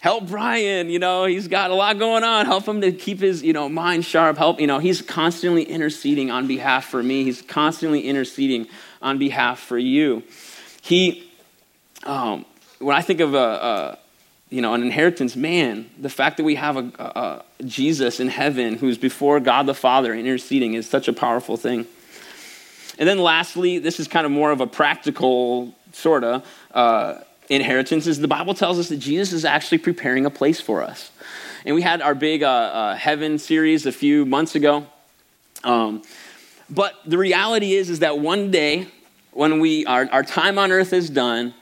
help 0.00 0.28
Brian, 0.28 0.90
you 0.90 0.98
know, 0.98 1.24
he's 1.24 1.48
got 1.48 1.70
a 1.70 1.74
lot 1.74 1.98
going 1.98 2.22
on. 2.22 2.44
Help 2.44 2.68
him 2.68 2.82
to 2.82 2.92
keep 2.92 3.20
his, 3.20 3.42
you 3.42 3.54
know, 3.54 3.68
mind 3.68 4.04
sharp. 4.04 4.36
Help, 4.36 4.60
you 4.60 4.66
know, 4.66 4.78
he's 4.78 5.00
constantly 5.00 5.62
interceding 5.62 6.30
on 6.30 6.46
behalf 6.46 6.84
for 6.84 7.02
me. 7.02 7.24
He's 7.24 7.40
constantly 7.40 8.02
interceding 8.02 8.68
on 9.00 9.18
behalf 9.18 9.58
for 9.58 9.78
you. 9.78 10.22
He, 10.82 11.30
um, 12.02 12.44
when 12.78 12.94
I 12.94 13.00
think 13.00 13.20
of 13.20 13.32
a, 13.32 13.38
a 13.38 13.98
you 14.50 14.60
know, 14.60 14.74
an 14.74 14.82
inheritance, 14.82 15.34
man, 15.34 15.88
the 15.98 16.10
fact 16.10 16.36
that 16.36 16.44
we 16.44 16.56
have 16.56 16.76
a, 16.76 16.92
a, 16.98 17.04
a, 17.04 17.44
Jesus 17.64 18.20
in 18.20 18.28
heaven 18.28 18.74
who's 18.74 18.98
before 18.98 19.40
God 19.40 19.64
the 19.64 19.74
Father 19.74 20.14
interceding 20.14 20.74
is 20.74 20.88
such 20.88 21.08
a 21.08 21.12
powerful 21.14 21.56
thing. 21.56 21.86
And 22.98 23.08
then 23.08 23.18
lastly, 23.18 23.78
this 23.78 23.98
is 23.98 24.08
kind 24.08 24.26
of 24.26 24.32
more 24.32 24.50
of 24.50 24.60
a 24.60 24.66
practical 24.66 25.74
sort 25.92 26.24
of 26.24 26.46
uh, 26.72 27.20
inheritance, 27.48 28.06
is 28.06 28.18
the 28.18 28.28
Bible 28.28 28.54
tells 28.54 28.78
us 28.78 28.88
that 28.88 28.98
Jesus 28.98 29.32
is 29.32 29.44
actually 29.44 29.78
preparing 29.78 30.26
a 30.26 30.30
place 30.30 30.60
for 30.60 30.82
us. 30.82 31.10
And 31.64 31.74
we 31.74 31.82
had 31.82 32.02
our 32.02 32.14
big 32.14 32.42
uh, 32.42 32.48
uh, 32.48 32.94
heaven 32.94 33.38
series 33.38 33.86
a 33.86 33.92
few 33.92 34.26
months 34.26 34.54
ago. 34.54 34.86
Um, 35.62 36.02
but 36.70 36.94
the 37.06 37.18
reality 37.18 37.74
is, 37.74 37.90
is 37.90 38.00
that 38.00 38.18
one 38.18 38.50
day, 38.50 38.88
when 39.32 39.60
we, 39.60 39.84
our, 39.86 40.08
our 40.12 40.22
time 40.22 40.58
on 40.58 40.70
earth 40.72 40.92
is 40.92 41.10
done, 41.10 41.54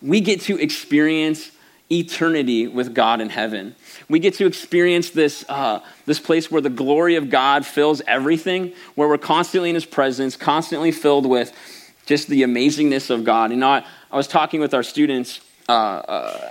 we 0.00 0.20
get 0.20 0.40
to 0.42 0.58
experience 0.58 1.50
eternity 1.92 2.66
with 2.66 2.94
God 2.94 3.20
in 3.20 3.28
heaven. 3.28 3.74
We 4.08 4.18
get 4.18 4.34
to 4.34 4.46
experience 4.46 5.10
this, 5.10 5.44
uh, 5.48 5.80
this 6.06 6.18
place 6.18 6.50
where 6.50 6.60
the 6.60 6.70
glory 6.70 7.16
of 7.16 7.30
God 7.30 7.66
fills 7.66 8.00
everything, 8.06 8.72
where 8.94 9.08
we're 9.08 9.18
constantly 9.18 9.68
in 9.70 9.74
His 9.74 9.84
presence, 9.84 10.36
constantly 10.36 10.92
filled 10.92 11.26
with 11.26 11.52
just 12.06 12.28
the 12.28 12.42
amazingness 12.42 13.10
of 13.10 13.24
God. 13.24 13.50
You 13.50 13.56
know, 13.56 13.68
I, 13.68 13.84
I 14.10 14.16
was 14.16 14.26
talking 14.26 14.60
with 14.60 14.74
our 14.74 14.82
students 14.82 15.40
uh, 15.68 15.72
uh, 15.72 16.50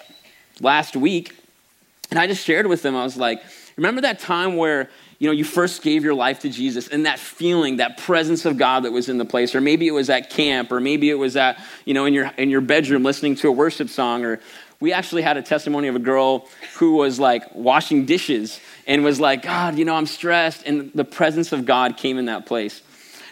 last 0.60 0.96
week, 0.96 1.36
and 2.10 2.20
I 2.20 2.28
just 2.28 2.46
shared 2.46 2.68
with 2.68 2.82
them, 2.82 2.96
I 2.96 3.04
was 3.04 3.18
like, 3.18 3.42
remember 3.78 4.02
that 4.02 4.20
time 4.20 4.56
where 4.56 4.90
you 5.22 5.28
know, 5.28 5.34
you 5.34 5.44
first 5.44 5.84
gave 5.84 6.04
your 6.04 6.16
life 6.16 6.40
to 6.40 6.50
Jesus 6.50 6.88
and 6.88 7.06
that 7.06 7.20
feeling, 7.20 7.76
that 7.76 7.96
presence 8.00 8.44
of 8.46 8.58
God 8.58 8.86
that 8.86 8.92
was 8.92 9.08
in 9.08 9.20
the 9.20 9.24
place, 9.24 9.54
or 9.54 9.62
maybe 9.62 9.88
it 9.88 9.92
was 9.92 10.10
at 10.10 10.32
camp, 10.32 10.72
or 10.72 10.80
maybe 10.80 11.12
it 11.12 11.14
was 11.14 11.36
at, 11.36 11.64
you 11.86 11.94
know, 11.94 12.06
in 12.06 12.14
your, 12.16 12.32
in 12.40 12.50
your 12.50 12.60
bedroom 12.60 13.04
listening 13.04 13.36
to 13.36 13.48
a 13.48 13.52
worship 13.52 13.88
song, 13.88 14.26
or 14.26 14.40
we 14.82 14.92
actually 14.92 15.22
had 15.22 15.38
a 15.38 15.42
testimony 15.42 15.88
of 15.88 15.96
a 15.96 16.00
girl 16.00 16.50
who 16.78 16.96
was 16.96 17.20
like 17.20 17.56
washing 17.56 18.06
dishes 18.06 18.60
and 18.88 19.04
was 19.04 19.20
like, 19.20 19.44
God, 19.44 19.78
you 19.78 19.86
know, 19.86 19.96
I'm 19.96 20.08
stressed. 20.08 20.64
And 20.66 20.92
the 20.94 21.06
presence 21.06 21.54
of 21.54 21.66
God 21.66 21.96
came 21.96 22.18
in 22.18 22.26
that 22.26 22.46
place. 22.46 22.82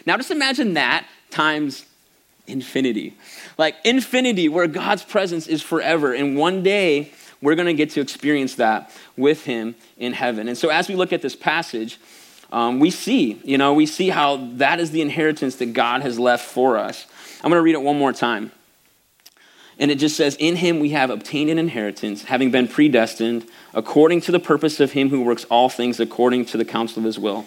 Now, 0.06 0.16
just 0.16 0.30
imagine 0.30 0.74
that 0.74 1.06
times 1.30 1.84
infinity. 2.46 3.16
Like 3.58 3.76
infinity, 3.84 4.48
where 4.48 4.66
God's 4.68 5.02
presence 5.02 5.46
is 5.48 5.60
forever. 5.60 6.14
And 6.14 6.36
one 6.36 6.62
day, 6.62 7.12
we're 7.42 7.54
going 7.54 7.66
to 7.66 7.74
get 7.74 7.90
to 7.90 8.00
experience 8.00 8.54
that 8.56 8.90
with 9.16 9.44
Him 9.44 9.74
in 9.98 10.12
heaven. 10.12 10.48
And 10.48 10.56
so, 10.56 10.68
as 10.68 10.88
we 10.88 10.94
look 10.94 11.12
at 11.12 11.22
this 11.22 11.34
passage, 11.34 11.98
um, 12.52 12.80
we 12.80 12.90
see, 12.90 13.40
you 13.44 13.58
know, 13.58 13.74
we 13.74 13.86
see 13.86 14.08
how 14.08 14.36
that 14.54 14.80
is 14.80 14.90
the 14.90 15.00
inheritance 15.00 15.56
that 15.56 15.72
God 15.72 16.02
has 16.02 16.18
left 16.18 16.44
for 16.44 16.76
us. 16.76 17.06
I'm 17.42 17.50
going 17.50 17.58
to 17.58 17.62
read 17.62 17.74
it 17.74 17.82
one 17.82 17.98
more 17.98 18.12
time. 18.12 18.52
And 19.80 19.90
it 19.90 19.94
just 19.94 20.14
says, 20.14 20.36
In 20.36 20.56
him 20.56 20.78
we 20.78 20.90
have 20.90 21.08
obtained 21.08 21.48
an 21.48 21.58
inheritance, 21.58 22.24
having 22.24 22.50
been 22.50 22.68
predestined 22.68 23.48
according 23.72 24.20
to 24.22 24.32
the 24.32 24.38
purpose 24.38 24.78
of 24.78 24.92
him 24.92 25.08
who 25.08 25.22
works 25.22 25.44
all 25.44 25.70
things 25.70 25.98
according 25.98 26.44
to 26.46 26.58
the 26.58 26.66
counsel 26.66 26.98
of 26.98 27.06
his 27.06 27.18
will, 27.18 27.46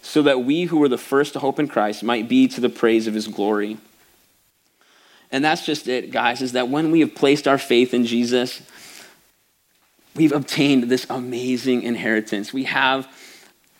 so 0.00 0.22
that 0.22 0.44
we 0.44 0.64
who 0.64 0.78
were 0.78 0.88
the 0.88 0.96
first 0.96 1.32
to 1.32 1.40
hope 1.40 1.58
in 1.58 1.66
Christ 1.66 2.04
might 2.04 2.28
be 2.28 2.46
to 2.46 2.60
the 2.60 2.68
praise 2.68 3.08
of 3.08 3.14
his 3.14 3.26
glory. 3.26 3.76
And 5.32 5.44
that's 5.44 5.66
just 5.66 5.88
it, 5.88 6.12
guys, 6.12 6.40
is 6.40 6.52
that 6.52 6.68
when 6.68 6.92
we 6.92 7.00
have 7.00 7.16
placed 7.16 7.48
our 7.48 7.58
faith 7.58 7.92
in 7.92 8.06
Jesus, 8.06 8.62
we've 10.14 10.32
obtained 10.32 10.84
this 10.84 11.06
amazing 11.10 11.82
inheritance. 11.82 12.52
We 12.52 12.64
have 12.64 13.08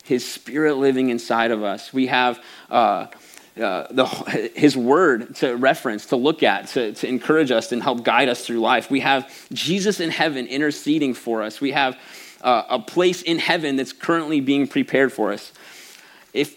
his 0.03 0.29
spirit 0.29 0.75
living 0.75 1.11
inside 1.11 1.53
of 1.53 1.63
us. 1.63 1.93
We 1.93 2.09
have. 2.09 2.43
Uh, 2.69 3.07
uh, 3.59 3.87
the, 3.91 4.07
his 4.55 4.77
word 4.77 5.35
to 5.37 5.55
reference, 5.57 6.07
to 6.07 6.17
look 6.17 6.43
at, 6.43 6.69
to, 6.69 6.93
to 6.93 7.09
encourage 7.09 7.51
us 7.51 7.73
and 7.73 7.83
help 7.83 8.05
guide 8.05 8.29
us 8.29 8.45
through 8.45 8.61
life. 8.61 8.91
We 8.91 9.01
have 9.01 9.33
Jesus 9.53 10.01
in 10.01 10.11
heaven 10.11 10.47
interceding 10.47 11.15
for 11.15 11.43
us. 11.43 11.61
We 11.61 11.73
have 11.73 11.99
uh, 12.41 12.65
a 12.69 12.79
place 12.79 13.23
in 13.23 13.39
heaven 13.39 13.77
that's 13.77 13.93
currently 13.93 14.41
being 14.41 14.67
prepared 14.67 15.13
for 15.13 15.33
us. 15.33 15.53
If, 16.33 16.57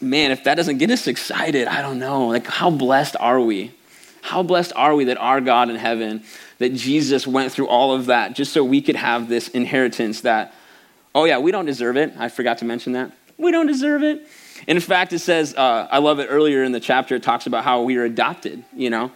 man, 0.00 0.30
if 0.30 0.44
that 0.44 0.54
doesn't 0.54 0.78
get 0.78 0.90
us 0.90 1.06
excited, 1.06 1.68
I 1.68 1.82
don't 1.82 1.98
know. 1.98 2.28
Like, 2.28 2.46
how 2.46 2.70
blessed 2.70 3.16
are 3.18 3.40
we? 3.40 3.72
How 4.22 4.42
blessed 4.42 4.72
are 4.76 4.94
we 4.94 5.04
that 5.04 5.18
our 5.18 5.40
God 5.40 5.70
in 5.70 5.76
heaven, 5.76 6.22
that 6.58 6.74
Jesus 6.74 7.26
went 7.26 7.52
through 7.52 7.68
all 7.68 7.94
of 7.94 8.06
that 8.06 8.34
just 8.34 8.52
so 8.52 8.64
we 8.64 8.82
could 8.82 8.96
have 8.96 9.28
this 9.28 9.48
inheritance 9.48 10.22
that, 10.22 10.54
oh, 11.14 11.24
yeah, 11.24 11.38
we 11.38 11.52
don't 11.52 11.66
deserve 11.66 11.96
it. 11.96 12.14
I 12.18 12.28
forgot 12.28 12.58
to 12.58 12.64
mention 12.64 12.92
that. 12.92 13.12
We 13.38 13.50
don't 13.52 13.66
deserve 13.66 14.02
it 14.02 14.26
in 14.66 14.80
fact, 14.80 15.12
it 15.12 15.20
says, 15.20 15.54
uh, 15.54 15.88
I 15.90 15.98
love 15.98 16.18
it 16.18 16.26
earlier 16.30 16.62
in 16.62 16.72
the 16.72 16.80
chapter, 16.80 17.14
it 17.14 17.22
talks 17.22 17.46
about 17.46 17.64
how 17.64 17.82
we 17.82 17.96
are 17.96 18.04
adopted, 18.04 18.64
you 18.74 18.90
know. 18.90 19.12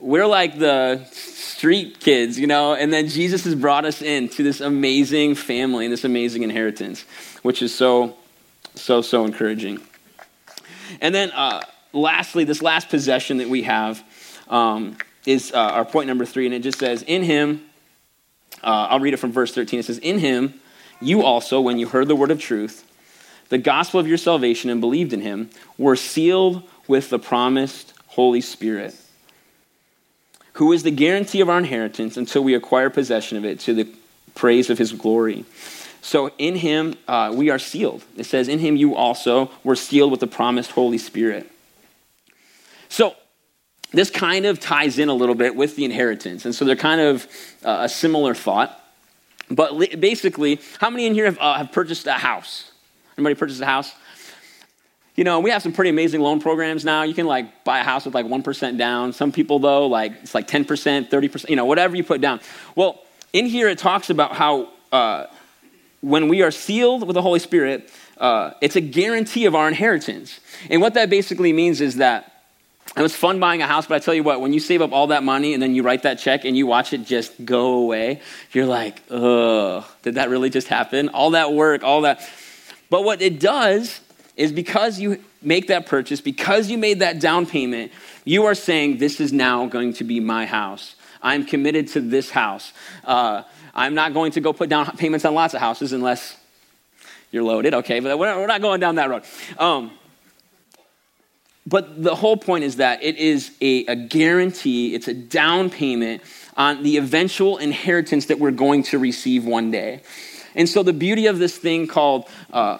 We're 0.00 0.26
like 0.26 0.58
the 0.58 1.04
street 1.12 2.00
kids, 2.00 2.38
you 2.38 2.46
know, 2.46 2.74
and 2.74 2.92
then 2.92 3.08
Jesus 3.08 3.44
has 3.44 3.54
brought 3.54 3.84
us 3.84 4.02
into 4.02 4.42
this 4.42 4.60
amazing 4.60 5.36
family 5.36 5.86
and 5.86 5.92
this 5.92 6.04
amazing 6.04 6.42
inheritance, 6.42 7.02
which 7.42 7.62
is 7.62 7.74
so, 7.74 8.16
so, 8.74 9.00
so 9.00 9.24
encouraging. 9.24 9.80
And 11.00 11.14
then, 11.14 11.30
uh, 11.30 11.62
lastly, 11.92 12.44
this 12.44 12.62
last 12.62 12.88
possession 12.88 13.38
that 13.38 13.48
we 13.48 13.62
have 13.62 14.02
um, 14.48 14.96
is 15.24 15.52
uh, 15.52 15.58
our 15.58 15.84
point 15.84 16.08
number 16.08 16.24
three, 16.24 16.46
and 16.46 16.54
it 16.54 16.62
just 16.62 16.78
says, 16.78 17.02
In 17.02 17.22
him, 17.22 17.62
uh, 18.62 18.88
I'll 18.90 19.00
read 19.00 19.14
it 19.14 19.18
from 19.18 19.32
verse 19.32 19.54
13. 19.54 19.80
It 19.80 19.84
says, 19.84 19.98
In 19.98 20.18
him, 20.18 20.60
you 21.00 21.22
also, 21.22 21.60
when 21.60 21.78
you 21.78 21.88
heard 21.88 22.08
the 22.08 22.16
word 22.16 22.30
of 22.30 22.40
truth, 22.40 22.84
the 23.52 23.58
gospel 23.58 24.00
of 24.00 24.08
your 24.08 24.16
salvation 24.16 24.70
and 24.70 24.80
believed 24.80 25.12
in 25.12 25.20
him 25.20 25.50
were 25.76 25.94
sealed 25.94 26.62
with 26.88 27.10
the 27.10 27.18
promised 27.18 27.92
Holy 28.06 28.40
Spirit, 28.40 28.96
who 30.54 30.72
is 30.72 30.84
the 30.84 30.90
guarantee 30.90 31.42
of 31.42 31.50
our 31.50 31.58
inheritance 31.58 32.16
until 32.16 32.42
we 32.42 32.54
acquire 32.54 32.88
possession 32.88 33.36
of 33.36 33.44
it 33.44 33.60
to 33.60 33.74
the 33.74 33.86
praise 34.34 34.70
of 34.70 34.78
his 34.78 34.94
glory. 34.94 35.44
So 36.00 36.30
in 36.38 36.56
him, 36.56 36.94
uh, 37.06 37.34
we 37.36 37.50
are 37.50 37.58
sealed. 37.58 38.02
It 38.16 38.24
says, 38.24 38.48
In 38.48 38.58
him 38.58 38.74
you 38.74 38.96
also 38.96 39.50
were 39.62 39.76
sealed 39.76 40.12
with 40.12 40.20
the 40.20 40.26
promised 40.26 40.70
Holy 40.70 40.96
Spirit. 40.96 41.46
So 42.88 43.14
this 43.90 44.08
kind 44.08 44.46
of 44.46 44.60
ties 44.60 44.98
in 44.98 45.10
a 45.10 45.14
little 45.14 45.34
bit 45.34 45.56
with 45.56 45.76
the 45.76 45.84
inheritance. 45.84 46.46
And 46.46 46.54
so 46.54 46.64
they're 46.64 46.74
kind 46.74 47.02
of 47.02 47.26
uh, 47.62 47.80
a 47.82 47.88
similar 47.90 48.34
thought. 48.34 48.82
But 49.50 50.00
basically, 50.00 50.58
how 50.80 50.88
many 50.88 51.04
in 51.04 51.12
here 51.12 51.26
have, 51.26 51.38
uh, 51.38 51.58
have 51.58 51.70
purchased 51.70 52.06
a 52.06 52.14
house? 52.14 52.71
Anybody 53.16 53.34
purchase 53.34 53.60
a 53.60 53.66
house? 53.66 53.92
You 55.14 55.24
know, 55.24 55.40
we 55.40 55.50
have 55.50 55.62
some 55.62 55.72
pretty 55.72 55.90
amazing 55.90 56.20
loan 56.20 56.40
programs 56.40 56.84
now. 56.84 57.02
You 57.02 57.12
can 57.12 57.26
like 57.26 57.64
buy 57.64 57.80
a 57.80 57.84
house 57.84 58.06
with 58.06 58.14
like 58.14 58.26
1% 58.26 58.78
down. 58.78 59.12
Some 59.12 59.30
people 59.30 59.58
though, 59.58 59.86
like 59.86 60.12
it's 60.22 60.34
like 60.34 60.48
10%, 60.48 60.64
30%, 61.10 61.48
you 61.50 61.56
know, 61.56 61.66
whatever 61.66 61.94
you 61.94 62.04
put 62.04 62.20
down. 62.20 62.40
Well, 62.74 63.02
in 63.32 63.46
here 63.46 63.68
it 63.68 63.78
talks 63.78 64.08
about 64.08 64.34
how 64.34 64.70
uh, 64.90 65.26
when 66.00 66.28
we 66.28 66.42
are 66.42 66.50
sealed 66.50 67.06
with 67.06 67.14
the 67.14 67.22
Holy 67.22 67.40
Spirit, 67.40 67.90
uh, 68.18 68.52
it's 68.60 68.76
a 68.76 68.80
guarantee 68.80 69.44
of 69.46 69.54
our 69.54 69.68
inheritance. 69.68 70.40
And 70.70 70.80
what 70.80 70.94
that 70.94 71.10
basically 71.10 71.52
means 71.52 71.80
is 71.80 71.96
that 71.96 72.32
it 72.96 73.00
was 73.00 73.16
fun 73.16 73.40
buying 73.40 73.62
a 73.62 73.66
house, 73.66 73.86
but 73.86 73.94
I 73.94 73.98
tell 74.00 74.12
you 74.12 74.22
what, 74.22 74.40
when 74.40 74.52
you 74.52 74.60
save 74.60 74.82
up 74.82 74.92
all 74.92 75.06
that 75.08 75.22
money 75.22 75.54
and 75.54 75.62
then 75.62 75.74
you 75.74 75.82
write 75.82 76.02
that 76.02 76.18
check 76.18 76.44
and 76.44 76.56
you 76.56 76.66
watch 76.66 76.92
it 76.92 77.06
just 77.06 77.42
go 77.42 77.74
away, 77.74 78.20
you're 78.52 78.66
like, 78.66 79.02
ugh, 79.10 79.84
did 80.02 80.16
that 80.16 80.28
really 80.28 80.50
just 80.50 80.68
happen? 80.68 81.08
All 81.08 81.30
that 81.30 81.52
work, 81.52 81.84
all 81.84 82.02
that. 82.02 82.28
But 82.92 83.04
what 83.04 83.22
it 83.22 83.40
does 83.40 84.02
is 84.36 84.52
because 84.52 85.00
you 85.00 85.24
make 85.40 85.68
that 85.68 85.86
purchase, 85.86 86.20
because 86.20 86.70
you 86.70 86.76
made 86.76 86.98
that 86.98 87.20
down 87.20 87.46
payment, 87.46 87.90
you 88.26 88.44
are 88.44 88.54
saying, 88.54 88.98
This 88.98 89.18
is 89.18 89.32
now 89.32 89.64
going 89.64 89.94
to 89.94 90.04
be 90.04 90.20
my 90.20 90.44
house. 90.44 90.94
I'm 91.22 91.46
committed 91.46 91.88
to 91.88 92.02
this 92.02 92.28
house. 92.28 92.74
Uh, 93.02 93.44
I'm 93.74 93.94
not 93.94 94.12
going 94.12 94.32
to 94.32 94.42
go 94.42 94.52
put 94.52 94.68
down 94.68 94.84
payments 94.98 95.24
on 95.24 95.32
lots 95.32 95.54
of 95.54 95.60
houses 95.60 95.94
unless 95.94 96.36
you're 97.30 97.42
loaded, 97.42 97.72
okay? 97.72 98.00
But 98.00 98.18
we're 98.18 98.46
not 98.46 98.60
going 98.60 98.80
down 98.80 98.96
that 98.96 99.08
road. 99.08 99.22
Um, 99.56 99.92
but 101.66 102.02
the 102.02 102.14
whole 102.14 102.36
point 102.36 102.64
is 102.64 102.76
that 102.76 103.02
it 103.02 103.16
is 103.16 103.52
a, 103.62 103.86
a, 103.86 103.96
guarantee, 103.96 104.94
it's 104.94 105.08
a 105.08 105.14
down 105.14 105.70
payment 105.70 106.20
on 106.58 106.82
the 106.82 106.98
eventual 106.98 107.56
inheritance 107.56 108.26
that 108.26 108.38
we're 108.38 108.50
going 108.50 108.82
to 108.82 108.98
receive 108.98 109.46
one 109.46 109.70
day. 109.70 110.02
And 110.54 110.68
so, 110.68 110.82
the 110.82 110.92
beauty 110.92 111.26
of 111.26 111.38
this 111.38 111.56
thing 111.56 111.86
called 111.86 112.28
uh, 112.52 112.78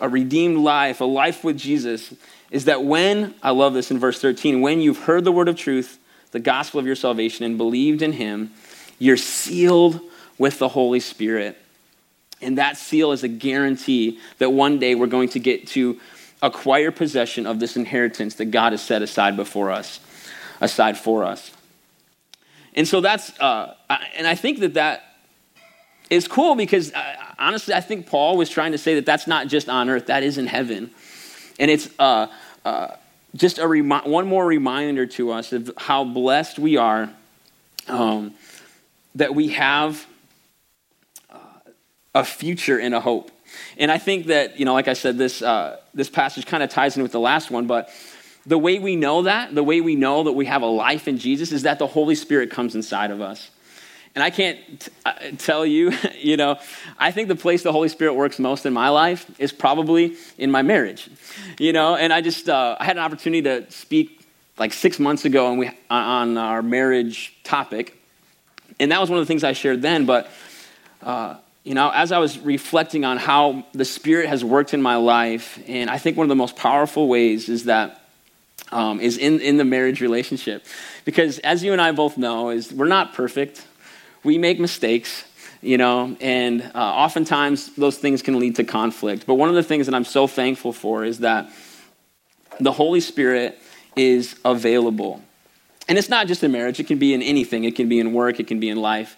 a 0.00 0.08
redeemed 0.08 0.58
life, 0.58 1.00
a 1.00 1.04
life 1.04 1.44
with 1.44 1.58
Jesus, 1.58 2.14
is 2.50 2.64
that 2.64 2.82
when, 2.84 3.34
I 3.42 3.50
love 3.50 3.74
this 3.74 3.90
in 3.90 3.98
verse 3.98 4.20
13, 4.20 4.60
when 4.60 4.80
you've 4.80 5.04
heard 5.04 5.24
the 5.24 5.32
word 5.32 5.48
of 5.48 5.56
truth, 5.56 5.98
the 6.32 6.40
gospel 6.40 6.80
of 6.80 6.86
your 6.86 6.96
salvation, 6.96 7.44
and 7.44 7.58
believed 7.58 8.02
in 8.02 8.12
him, 8.12 8.50
you're 8.98 9.16
sealed 9.16 10.00
with 10.38 10.58
the 10.58 10.68
Holy 10.68 11.00
Spirit. 11.00 11.58
And 12.42 12.58
that 12.58 12.76
seal 12.76 13.12
is 13.12 13.22
a 13.22 13.28
guarantee 13.28 14.18
that 14.38 14.50
one 14.50 14.78
day 14.78 14.94
we're 14.94 15.06
going 15.06 15.28
to 15.30 15.38
get 15.38 15.66
to 15.68 16.00
acquire 16.42 16.90
possession 16.90 17.46
of 17.46 17.60
this 17.60 17.76
inheritance 17.76 18.36
that 18.36 18.46
God 18.46 18.72
has 18.72 18.80
set 18.80 19.02
aside 19.02 19.36
before 19.36 19.70
us, 19.70 20.00
aside 20.60 20.96
for 20.96 21.24
us. 21.24 21.50
And 22.74 22.88
so 22.88 23.00
that's, 23.00 23.38
uh, 23.40 23.74
and 24.16 24.26
I 24.26 24.34
think 24.34 24.60
that 24.60 24.74
that 24.74 25.09
is 26.10 26.26
cool 26.26 26.56
because 26.56 26.92
uh, 26.92 27.16
honestly, 27.38 27.72
I 27.72 27.80
think 27.80 28.06
Paul 28.06 28.36
was 28.36 28.50
trying 28.50 28.72
to 28.72 28.78
say 28.78 28.96
that 28.96 29.06
that's 29.06 29.26
not 29.26 29.46
just 29.46 29.68
on 29.68 29.88
earth, 29.88 30.06
that 30.06 30.22
is 30.22 30.36
in 30.36 30.46
heaven. 30.46 30.90
And 31.58 31.70
it's 31.70 31.88
uh, 31.98 32.26
uh, 32.64 32.88
just 33.34 33.58
a 33.58 33.66
remi- 33.66 34.10
one 34.10 34.26
more 34.26 34.44
reminder 34.44 35.06
to 35.06 35.30
us 35.30 35.52
of 35.52 35.70
how 35.76 36.04
blessed 36.04 36.58
we 36.58 36.76
are 36.76 37.10
um, 37.88 38.34
that 39.14 39.34
we 39.34 39.48
have 39.48 40.06
uh, 41.30 41.38
a 42.14 42.24
future 42.24 42.78
and 42.78 42.94
a 42.94 43.00
hope. 43.00 43.30
And 43.78 43.90
I 43.90 43.98
think 43.98 44.26
that, 44.26 44.58
you 44.58 44.64
know, 44.64 44.74
like 44.74 44.88
I 44.88 44.92
said, 44.92 45.18
this, 45.18 45.42
uh, 45.42 45.78
this 45.94 46.08
passage 46.08 46.46
kind 46.46 46.62
of 46.62 46.70
ties 46.70 46.96
in 46.96 47.02
with 47.02 47.12
the 47.12 47.20
last 47.20 47.50
one, 47.50 47.66
but 47.66 47.90
the 48.46 48.58
way 48.58 48.78
we 48.78 48.96
know 48.96 49.22
that, 49.22 49.54
the 49.54 49.62
way 49.62 49.80
we 49.80 49.96
know 49.96 50.24
that 50.24 50.32
we 50.32 50.46
have 50.46 50.62
a 50.62 50.66
life 50.66 51.08
in 51.08 51.18
Jesus, 51.18 51.52
is 51.52 51.62
that 51.62 51.78
the 51.78 51.86
Holy 51.86 52.14
Spirit 52.14 52.50
comes 52.50 52.74
inside 52.74 53.10
of 53.10 53.20
us. 53.20 53.50
And 54.14 54.24
I 54.24 54.30
can't 54.30 54.58
t- 54.80 54.90
uh, 55.06 55.12
tell 55.38 55.64
you, 55.64 55.92
you 56.18 56.36
know, 56.36 56.58
I 56.98 57.10
think 57.12 57.28
the 57.28 57.36
place 57.36 57.62
the 57.62 57.72
Holy 57.72 57.88
Spirit 57.88 58.14
works 58.14 58.38
most 58.38 58.66
in 58.66 58.72
my 58.72 58.88
life 58.88 59.30
is 59.38 59.52
probably 59.52 60.16
in 60.36 60.50
my 60.50 60.62
marriage, 60.62 61.08
you 61.58 61.72
know. 61.72 61.94
And 61.94 62.12
I 62.12 62.20
just 62.20 62.48
uh, 62.48 62.76
I 62.78 62.84
had 62.84 62.96
an 62.96 63.02
opportunity 63.02 63.42
to 63.42 63.70
speak 63.70 64.20
like 64.58 64.72
six 64.72 64.98
months 64.98 65.24
ago 65.24 65.46
on, 65.46 65.58
we, 65.58 65.70
on 65.88 66.36
our 66.36 66.60
marriage 66.60 67.34
topic, 67.44 67.96
and 68.78 68.92
that 68.92 69.00
was 69.00 69.10
one 69.10 69.18
of 69.18 69.26
the 69.26 69.28
things 69.28 69.44
I 69.44 69.52
shared 69.52 69.80
then. 69.80 70.06
But 70.06 70.28
uh, 71.02 71.36
you 71.62 71.74
know, 71.74 71.90
as 71.90 72.10
I 72.10 72.18
was 72.18 72.38
reflecting 72.38 73.04
on 73.04 73.16
how 73.16 73.64
the 73.72 73.84
Spirit 73.84 74.28
has 74.28 74.44
worked 74.44 74.74
in 74.74 74.82
my 74.82 74.96
life, 74.96 75.62
and 75.68 75.88
I 75.88 75.98
think 75.98 76.16
one 76.16 76.24
of 76.24 76.28
the 76.28 76.36
most 76.36 76.56
powerful 76.56 77.06
ways 77.06 77.48
is 77.48 77.64
that 77.64 78.00
um, 78.72 79.00
is 79.00 79.18
in, 79.18 79.40
in 79.40 79.56
the 79.56 79.64
marriage 79.64 80.00
relationship. 80.00 80.64
Because 81.04 81.38
as 81.40 81.62
you 81.62 81.72
and 81.72 81.80
I 81.80 81.92
both 81.92 82.16
know, 82.16 82.50
is 82.50 82.72
we're 82.72 82.86
not 82.86 83.14
perfect. 83.14 83.66
We 84.22 84.38
make 84.38 84.60
mistakes, 84.60 85.24
you 85.62 85.78
know, 85.78 86.16
and 86.20 86.62
uh, 86.74 86.78
oftentimes 86.78 87.74
those 87.76 87.98
things 87.98 88.22
can 88.22 88.38
lead 88.38 88.56
to 88.56 88.64
conflict. 88.64 89.26
But 89.26 89.34
one 89.34 89.48
of 89.48 89.54
the 89.54 89.62
things 89.62 89.86
that 89.86 89.94
I'm 89.94 90.04
so 90.04 90.26
thankful 90.26 90.72
for 90.72 91.04
is 91.04 91.20
that 91.20 91.50
the 92.58 92.72
Holy 92.72 93.00
Spirit 93.00 93.58
is 93.96 94.38
available. 94.44 95.22
And 95.88 95.98
it's 95.98 96.08
not 96.08 96.26
just 96.26 96.44
in 96.44 96.52
marriage, 96.52 96.78
it 96.78 96.86
can 96.86 96.98
be 96.98 97.14
in 97.14 97.22
anything. 97.22 97.64
It 97.64 97.74
can 97.74 97.88
be 97.88 97.98
in 97.98 98.12
work, 98.12 98.38
it 98.38 98.46
can 98.46 98.60
be 98.60 98.68
in 98.68 98.80
life. 98.80 99.16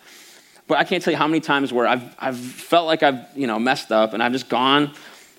But 0.68 0.78
I 0.78 0.84
can't 0.84 1.02
tell 1.02 1.12
you 1.12 1.18
how 1.18 1.26
many 1.26 1.40
times 1.40 1.72
where 1.72 1.86
I've, 1.86 2.14
I've 2.18 2.38
felt 2.38 2.86
like 2.86 3.02
I've, 3.02 3.26
you 3.36 3.46
know, 3.46 3.58
messed 3.58 3.92
up 3.92 4.14
and 4.14 4.22
I've 4.22 4.32
just 4.32 4.48
gone 4.48 4.94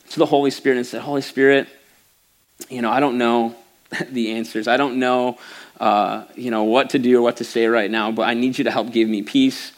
to 0.09 0.19
the 0.19 0.25
Holy 0.25 0.51
Spirit 0.51 0.77
and 0.77 0.85
said, 0.85 1.01
Holy 1.01 1.21
Spirit, 1.21 1.67
you 2.69 2.81
know, 2.81 2.91
I 2.91 2.99
don't 2.99 3.17
know 3.17 3.55
the 4.09 4.33
answers. 4.33 4.67
I 4.67 4.77
don't 4.77 4.99
know, 4.99 5.37
uh, 5.79 6.25
you 6.35 6.51
know, 6.51 6.63
what 6.63 6.91
to 6.91 6.99
do 6.99 7.17
or 7.17 7.21
what 7.21 7.37
to 7.37 7.43
say 7.43 7.67
right 7.67 7.89
now, 7.89 8.11
but 8.11 8.23
I 8.23 8.33
need 8.33 8.57
you 8.57 8.63
to 8.65 8.71
help 8.71 8.91
give 8.91 9.09
me 9.09 9.21
peace, 9.21 9.71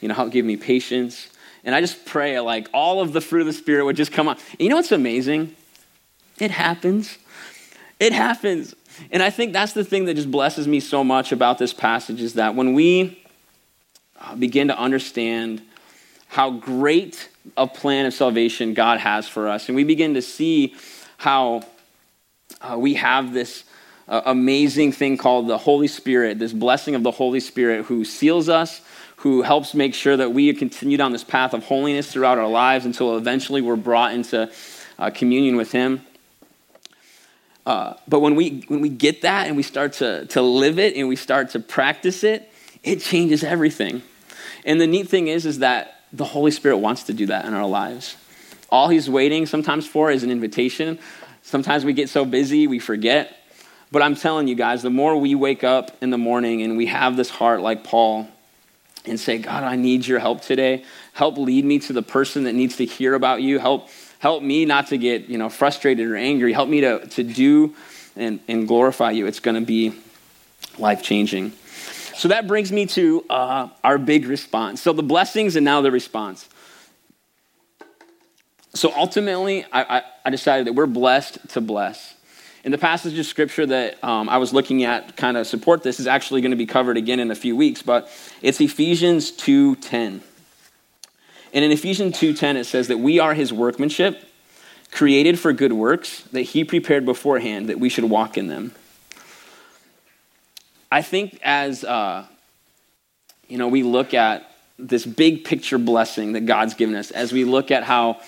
you 0.00 0.08
know, 0.08 0.14
help 0.14 0.32
give 0.32 0.44
me 0.44 0.56
patience. 0.56 1.28
And 1.64 1.74
I 1.74 1.80
just 1.80 2.04
pray 2.04 2.40
like 2.40 2.68
all 2.72 3.00
of 3.00 3.12
the 3.12 3.20
fruit 3.20 3.40
of 3.40 3.46
the 3.46 3.52
Spirit 3.52 3.84
would 3.84 3.96
just 3.96 4.12
come 4.12 4.28
on. 4.28 4.36
And 4.52 4.60
you 4.60 4.68
know 4.68 4.76
what's 4.76 4.92
amazing? 4.92 5.54
It 6.38 6.50
happens. 6.50 7.18
It 8.00 8.12
happens. 8.12 8.74
And 9.10 9.22
I 9.22 9.30
think 9.30 9.52
that's 9.52 9.72
the 9.72 9.84
thing 9.84 10.06
that 10.06 10.14
just 10.14 10.30
blesses 10.30 10.66
me 10.66 10.80
so 10.80 11.04
much 11.04 11.32
about 11.32 11.58
this 11.58 11.72
passage 11.72 12.20
is 12.20 12.34
that 12.34 12.54
when 12.54 12.74
we 12.74 13.22
uh, 14.20 14.34
begin 14.34 14.68
to 14.68 14.78
understand 14.78 15.62
how 16.28 16.50
great 16.50 17.28
a 17.56 17.66
plan 17.66 18.06
of 18.06 18.14
salvation 18.14 18.74
God 18.74 18.98
has 18.98 19.28
for 19.28 19.48
us, 19.48 19.68
and 19.68 19.76
we 19.76 19.84
begin 19.84 20.14
to 20.14 20.22
see 20.22 20.74
how 21.18 21.62
uh, 22.60 22.76
we 22.78 22.94
have 22.94 23.32
this 23.32 23.64
amazing 24.26 24.92
thing 24.92 25.16
called 25.16 25.48
the 25.48 25.58
Holy 25.58 25.88
Spirit, 25.88 26.38
this 26.38 26.52
blessing 26.52 26.94
of 26.94 27.02
the 27.02 27.10
Holy 27.10 27.40
Spirit 27.40 27.86
who 27.86 28.04
seals 28.04 28.48
us, 28.48 28.80
who 29.16 29.42
helps 29.42 29.74
make 29.74 29.94
sure 29.94 30.16
that 30.16 30.32
we 30.32 30.52
continue 30.52 30.96
down 30.96 31.12
this 31.12 31.24
path 31.24 31.54
of 31.54 31.64
holiness 31.64 32.10
throughout 32.10 32.38
our 32.38 32.48
lives 32.48 32.84
until 32.84 33.16
eventually 33.16 33.62
we're 33.62 33.76
brought 33.76 34.12
into 34.12 34.50
uh, 34.98 35.10
communion 35.10 35.56
with 35.56 35.72
Him. 35.72 36.04
Uh, 37.64 37.94
but 38.08 38.20
when 38.20 38.34
we, 38.34 38.64
when 38.68 38.80
we 38.80 38.88
get 38.88 39.22
that 39.22 39.46
and 39.46 39.56
we 39.56 39.62
start 39.62 39.94
to, 39.94 40.26
to 40.26 40.42
live 40.42 40.78
it 40.78 40.96
and 40.96 41.08
we 41.08 41.16
start 41.16 41.50
to 41.50 41.60
practice 41.60 42.24
it, 42.24 42.52
it 42.82 43.00
changes 43.00 43.44
everything. 43.44 44.02
And 44.64 44.80
the 44.80 44.86
neat 44.86 45.08
thing 45.08 45.28
is, 45.28 45.46
is 45.46 45.60
that 45.60 46.00
the 46.12 46.24
Holy 46.24 46.50
Spirit 46.50 46.78
wants 46.78 47.04
to 47.04 47.12
do 47.12 47.26
that 47.26 47.44
in 47.44 47.54
our 47.54 47.66
lives. 47.66 48.16
All 48.68 48.88
He's 48.88 49.08
waiting 49.08 49.46
sometimes 49.46 49.86
for 49.86 50.10
is 50.10 50.22
an 50.22 50.30
invitation 50.30 50.98
Sometimes 51.42 51.84
we 51.84 51.92
get 51.92 52.08
so 52.08 52.24
busy, 52.24 52.66
we 52.66 52.78
forget. 52.78 53.36
But 53.92 54.00
I'm 54.00 54.16
telling 54.16 54.48
you 54.48 54.54
guys, 54.54 54.82
the 54.82 54.90
more 54.90 55.16
we 55.18 55.34
wake 55.34 55.62
up 55.62 55.90
in 56.00 56.08
the 56.08 56.18
morning 56.18 56.62
and 56.62 56.78
we 56.78 56.86
have 56.86 57.16
this 57.16 57.28
heart 57.28 57.60
like 57.60 57.84
Paul 57.84 58.26
and 59.04 59.20
say, 59.20 59.36
God, 59.36 59.64
I 59.64 59.76
need 59.76 60.06
your 60.06 60.18
help 60.18 60.40
today. 60.40 60.84
Help 61.12 61.36
lead 61.36 61.64
me 61.66 61.78
to 61.80 61.92
the 61.92 62.02
person 62.02 62.44
that 62.44 62.54
needs 62.54 62.76
to 62.76 62.86
hear 62.86 63.14
about 63.14 63.42
you. 63.42 63.58
Help, 63.58 63.90
help 64.18 64.42
me 64.42 64.64
not 64.64 64.86
to 64.88 64.96
get 64.96 65.28
you 65.28 65.36
know, 65.36 65.50
frustrated 65.50 66.08
or 66.08 66.16
angry. 66.16 66.54
Help 66.54 66.70
me 66.70 66.80
to, 66.80 67.06
to 67.08 67.22
do 67.22 67.74
and, 68.16 68.40
and 68.48 68.66
glorify 68.66 69.10
you. 69.10 69.26
It's 69.26 69.40
going 69.40 69.56
to 69.56 69.66
be 69.66 69.92
life 70.78 71.02
changing. 71.02 71.52
So 72.14 72.28
that 72.28 72.46
brings 72.46 72.72
me 72.72 72.86
to 72.86 73.26
uh, 73.28 73.68
our 73.84 73.98
big 73.98 74.26
response. 74.26 74.80
So 74.80 74.94
the 74.94 75.02
blessings 75.02 75.54
and 75.54 75.66
now 75.66 75.82
the 75.82 75.90
response. 75.90 76.48
So 78.74 78.90
ultimately, 78.96 79.64
I, 79.70 79.98
I, 79.98 80.02
I, 80.24 80.30
decided 80.30 80.66
that 80.66 80.72
we're 80.72 80.86
blessed 80.86 81.46
to 81.50 81.60
bless. 81.60 82.14
And 82.64 82.72
the 82.72 82.78
passage 82.78 83.18
of 83.18 83.26
scripture 83.26 83.66
that 83.66 84.02
um, 84.04 84.28
I 84.28 84.38
was 84.38 84.52
looking 84.52 84.84
at 84.84 85.16
kind 85.16 85.36
of 85.36 85.46
support 85.46 85.82
this 85.82 85.98
is 85.98 86.06
actually 86.06 86.40
going 86.42 86.52
to 86.52 86.56
be 86.56 86.66
covered 86.66 86.96
again 86.96 87.18
in 87.18 87.30
a 87.30 87.34
few 87.34 87.56
weeks, 87.56 87.82
but 87.82 88.08
it's 88.40 88.60
Ephesians 88.60 89.32
2.10. 89.32 90.20
And 91.54 91.64
in 91.64 91.72
Ephesians 91.72 92.16
2.10, 92.18 92.56
it 92.56 92.64
says 92.64 92.88
that 92.88 92.98
we 92.98 93.18
are 93.18 93.34
his 93.34 93.52
workmanship, 93.52 94.24
created 94.92 95.38
for 95.40 95.52
good 95.52 95.72
works, 95.72 96.22
that 96.32 96.42
he 96.42 96.62
prepared 96.62 97.04
beforehand 97.04 97.68
that 97.68 97.80
we 97.80 97.88
should 97.88 98.04
walk 98.04 98.38
in 98.38 98.46
them. 98.46 98.72
I 100.90 101.02
think 101.02 101.40
as, 101.42 101.84
uh, 101.84 102.26
you 103.48 103.58
know, 103.58 103.68
we 103.68 103.82
look 103.82 104.14
at 104.14 104.48
this 104.78 105.04
big 105.04 105.44
picture 105.44 105.78
blessing 105.78 106.32
that 106.32 106.46
God's 106.46 106.74
given 106.74 106.94
us, 106.94 107.10
as 107.10 107.32
we 107.32 107.44
look 107.44 107.70
at 107.70 107.82
how 107.82 108.20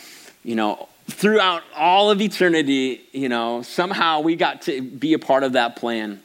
you 0.44 0.54
know, 0.54 0.88
throughout 1.06 1.62
all 1.76 2.10
of 2.10 2.20
eternity, 2.20 3.02
you 3.12 3.28
know, 3.28 3.62
somehow 3.62 4.20
we 4.20 4.36
got 4.36 4.62
to 4.62 4.80
be 4.80 5.12
a 5.12 5.18
part 5.18 5.42
of 5.42 5.52
that 5.52 5.76
plan. 5.76 6.20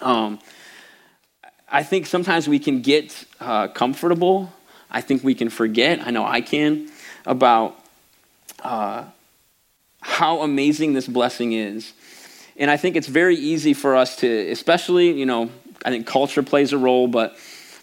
Um, 0.00 0.38
I 1.70 1.82
think 1.82 2.06
sometimes 2.06 2.48
we 2.48 2.58
can 2.58 2.80
get 2.80 3.24
uh, 3.40 3.68
comfortable. 3.68 4.52
I 4.90 5.02
think 5.02 5.22
we 5.22 5.34
can 5.34 5.50
forget, 5.50 6.00
I 6.06 6.10
know 6.10 6.24
I 6.24 6.40
can, 6.40 6.88
about 7.26 7.78
uh, 8.62 9.04
how 10.00 10.40
amazing 10.40 10.94
this 10.94 11.06
blessing 11.06 11.52
is. 11.52 11.92
And 12.56 12.70
I 12.70 12.76
think 12.76 12.96
it's 12.96 13.06
very 13.06 13.36
easy 13.36 13.74
for 13.74 13.94
us 13.94 14.16
to, 14.16 14.50
especially, 14.50 15.12
you 15.12 15.26
know, 15.26 15.50
I 15.84 15.90
think 15.90 16.06
culture 16.06 16.42
plays 16.42 16.72
a 16.72 16.78
role, 16.78 17.06
but 17.06 17.36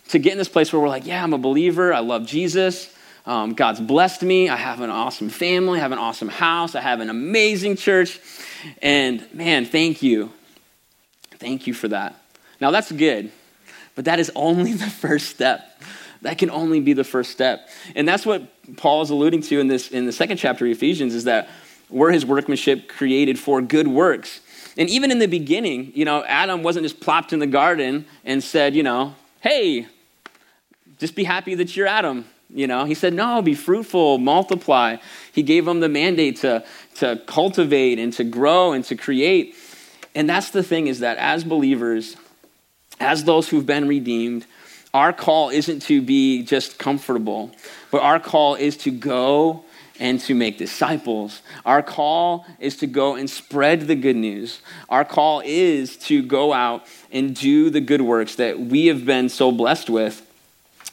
to 0.10 0.20
get 0.20 0.32
in 0.32 0.38
this 0.38 0.50
place 0.50 0.74
where 0.74 0.82
we're 0.82 0.90
like, 0.90 1.06
yeah, 1.06 1.24
I'm 1.24 1.34
a 1.34 1.38
believer, 1.38 1.94
I 1.94 2.00
love 2.00 2.26
Jesus. 2.26 2.92
Um, 3.26 3.54
God's 3.54 3.80
blessed 3.82 4.22
me. 4.22 4.50
I 4.50 4.56
have 4.56 4.82
an 4.82 4.90
awesome 4.90 5.30
family. 5.30 5.80
I 5.80 5.82
have 5.82 5.92
an 5.92 5.98
awesome 5.98 6.30
house. 6.30 6.76
I 6.76 6.82
have 6.82 7.00
an 7.00 7.10
amazing 7.10 7.76
church. 7.76 8.20
And 8.82 9.28
man, 9.34 9.66
thank 9.66 10.04
you. 10.04 10.32
Thank 11.32 11.68
you 11.68 11.74
for 11.74 11.88
that. 11.88 12.16
Now, 12.62 12.72
that's 12.72 12.92
good, 12.92 13.32
but 13.96 14.06
that 14.06 14.20
is 14.20 14.32
only 14.36 14.74
the 14.86 14.90
first 14.90 15.30
step. 15.30 15.82
That 16.22 16.38
can 16.38 16.50
only 16.50 16.80
be 16.80 16.94
the 16.94 17.04
first 17.04 17.32
step. 17.32 17.70
And 17.96 18.08
that's 18.08 18.26
what 18.26 18.44
Paul 18.78 19.02
is 19.02 19.10
alluding 19.10 19.42
to 19.44 19.60
in, 19.60 19.68
this, 19.68 19.90
in 19.90 20.06
the 20.06 20.12
second 20.12 20.38
chapter 20.38 20.66
of 20.66 20.72
Ephesians 20.72 21.14
is 21.14 21.26
that 21.26 21.50
we're 21.90 22.12
his 22.12 22.26
workmanship 22.26 22.88
created 22.88 23.38
for 23.38 23.62
good 23.62 23.88
works. 23.88 24.40
And 24.78 24.90
even 24.90 25.12
in 25.12 25.20
the 25.20 25.28
beginning, 25.28 25.92
you 25.96 26.04
know, 26.04 26.24
Adam 26.26 26.64
wasn't 26.64 26.84
just 26.84 27.00
plopped 27.00 27.32
in 27.32 27.40
the 27.40 27.48
garden 27.48 28.06
and 28.24 28.44
said, 28.44 28.76
you 28.76 28.84
know, 28.84 29.16
hey, 29.42 29.88
just 30.98 31.16
be 31.16 31.24
happy 31.24 31.56
that 31.56 31.76
you're 31.76 31.88
Adam. 31.88 32.26
You 32.50 32.68
know, 32.68 32.86
he 32.86 32.94
said, 32.94 33.14
no, 33.14 33.42
be 33.42 33.56
fruitful, 33.56 34.18
multiply. 34.18 34.98
He 35.32 35.44
gave 35.44 35.66
them 35.66 35.80
the 35.80 35.90
mandate 35.90 36.38
to, 36.38 36.64
to 36.96 37.22
cultivate 37.26 38.00
and 38.00 38.14
to 38.14 38.24
grow 38.24 38.72
and 38.72 38.86
to 38.86 38.96
create. 38.96 39.56
And 40.14 40.30
that's 40.30 40.52
the 40.52 40.64
thing 40.64 40.88
is 40.88 41.00
that 41.00 41.18
as 41.18 41.44
believers, 41.44 42.16
as 43.00 43.24
those 43.24 43.50
who've 43.50 43.66
been 43.66 43.88
redeemed, 43.88 44.46
our 44.94 45.12
call 45.12 45.50
isn't 45.50 45.82
to 45.84 46.02
be 46.02 46.44
just 46.44 46.80
comfortable, 46.80 47.52
but 47.92 48.02
our 48.02 48.20
call 48.20 48.56
is 48.56 48.78
to 48.78 48.92
go 48.92 49.66
and 50.00 50.20
to 50.22 50.36
make 50.36 50.58
disciples. 50.58 51.42
Our 51.66 51.82
call 51.82 52.46
is 52.60 52.78
to 52.78 52.88
go 52.88 53.16
and 53.16 53.30
spread 53.30 53.82
the 53.88 53.96
good 53.96 54.16
news. 54.16 54.62
Our 54.90 55.04
call 55.04 55.42
is 55.44 55.98
to 55.98 56.22
go 56.22 56.54
out 56.54 56.86
and 57.12 57.36
do 57.36 57.70
the 57.70 57.82
good 57.82 58.02
works 58.02 58.36
that 58.36 58.60
we 58.60 58.88
have 58.88 59.06
been 59.06 59.30
so 59.30 59.52
blessed 59.52 59.90
with 59.90 60.22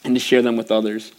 and 0.03 0.15
to 0.15 0.19
share 0.19 0.41
them 0.41 0.57
with 0.57 0.71
others. 0.71 1.11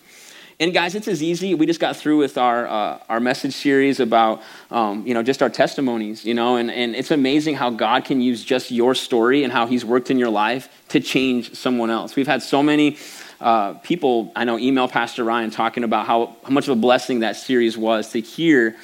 And 0.61 0.73
guys, 0.73 0.95
it's 0.95 1.09
as 1.09 1.21
easy. 1.21 1.55
We 1.55 1.67
just 1.67 1.81
got 1.81 1.97
through 1.97 2.19
with 2.19 2.38
our, 2.38 2.67
uh, 2.67 2.99
our 3.09 3.19
message 3.19 3.55
series 3.55 3.99
about, 3.99 4.40
um, 4.71 5.05
you 5.05 5.12
know, 5.12 5.23
just 5.23 5.43
our 5.43 5.49
testimonies, 5.51 6.25
you 6.25 6.35
know, 6.35 6.57
and, 6.57 6.71
and 6.71 6.95
it's 6.95 7.11
amazing 7.11 7.57
how 7.57 7.71
God 7.71 8.05
can 8.05 8.21
use 8.21 8.45
just 8.45 8.71
your 8.71 8.95
story 8.95 9.43
and 9.43 9.53
how 9.53 9.67
he's 9.67 9.85
worked 9.85 10.12
in 10.12 10.19
your 10.19 10.31
life 10.31 10.69
to 10.90 11.01
change 11.01 11.55
someone 11.55 11.90
else. 11.90 12.14
We've 12.14 12.29
had 12.29 12.40
so 12.40 12.62
many 12.62 12.99
uh, 13.40 13.75
people, 13.75 14.31
I 14.37 14.45
know, 14.45 14.57
email 14.57 14.87
Pastor 14.87 15.25
Ryan 15.25 15.51
talking 15.51 15.83
about 15.83 16.07
how, 16.07 16.37
how 16.45 16.51
much 16.51 16.69
of 16.69 16.79
a 16.79 16.81
blessing 16.81 17.21
that 17.21 17.35
series 17.35 17.77
was 17.77 18.11
to 18.11 18.21
hear, 18.21 18.77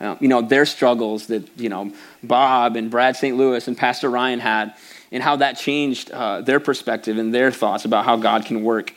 uh, 0.00 0.16
you 0.20 0.28
know, 0.28 0.40
their 0.40 0.64
struggles 0.64 1.26
that, 1.26 1.46
you 1.58 1.68
know, 1.68 1.92
Bob 2.22 2.76
and 2.76 2.90
Brad 2.90 3.16
St. 3.16 3.36
Louis 3.36 3.68
and 3.68 3.76
Pastor 3.76 4.08
Ryan 4.08 4.40
had 4.40 4.74
and 5.12 5.22
how 5.22 5.36
that 5.36 5.58
changed 5.58 6.10
uh, 6.12 6.40
their 6.40 6.60
perspective 6.60 7.18
and 7.18 7.34
their 7.34 7.50
thoughts 7.50 7.84
about 7.84 8.06
how 8.06 8.16
God 8.16 8.46
can 8.46 8.62
work 8.62 8.94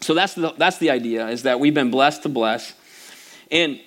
so 0.00 0.14
that's 0.14 0.34
the, 0.34 0.52
that's 0.56 0.78
the 0.78 0.90
idea, 0.90 1.28
is 1.28 1.42
that 1.42 1.60
we've 1.60 1.74
been 1.74 1.90
blessed 1.90 2.22
to 2.24 2.28
bless. 2.28 2.74
And 3.50 3.80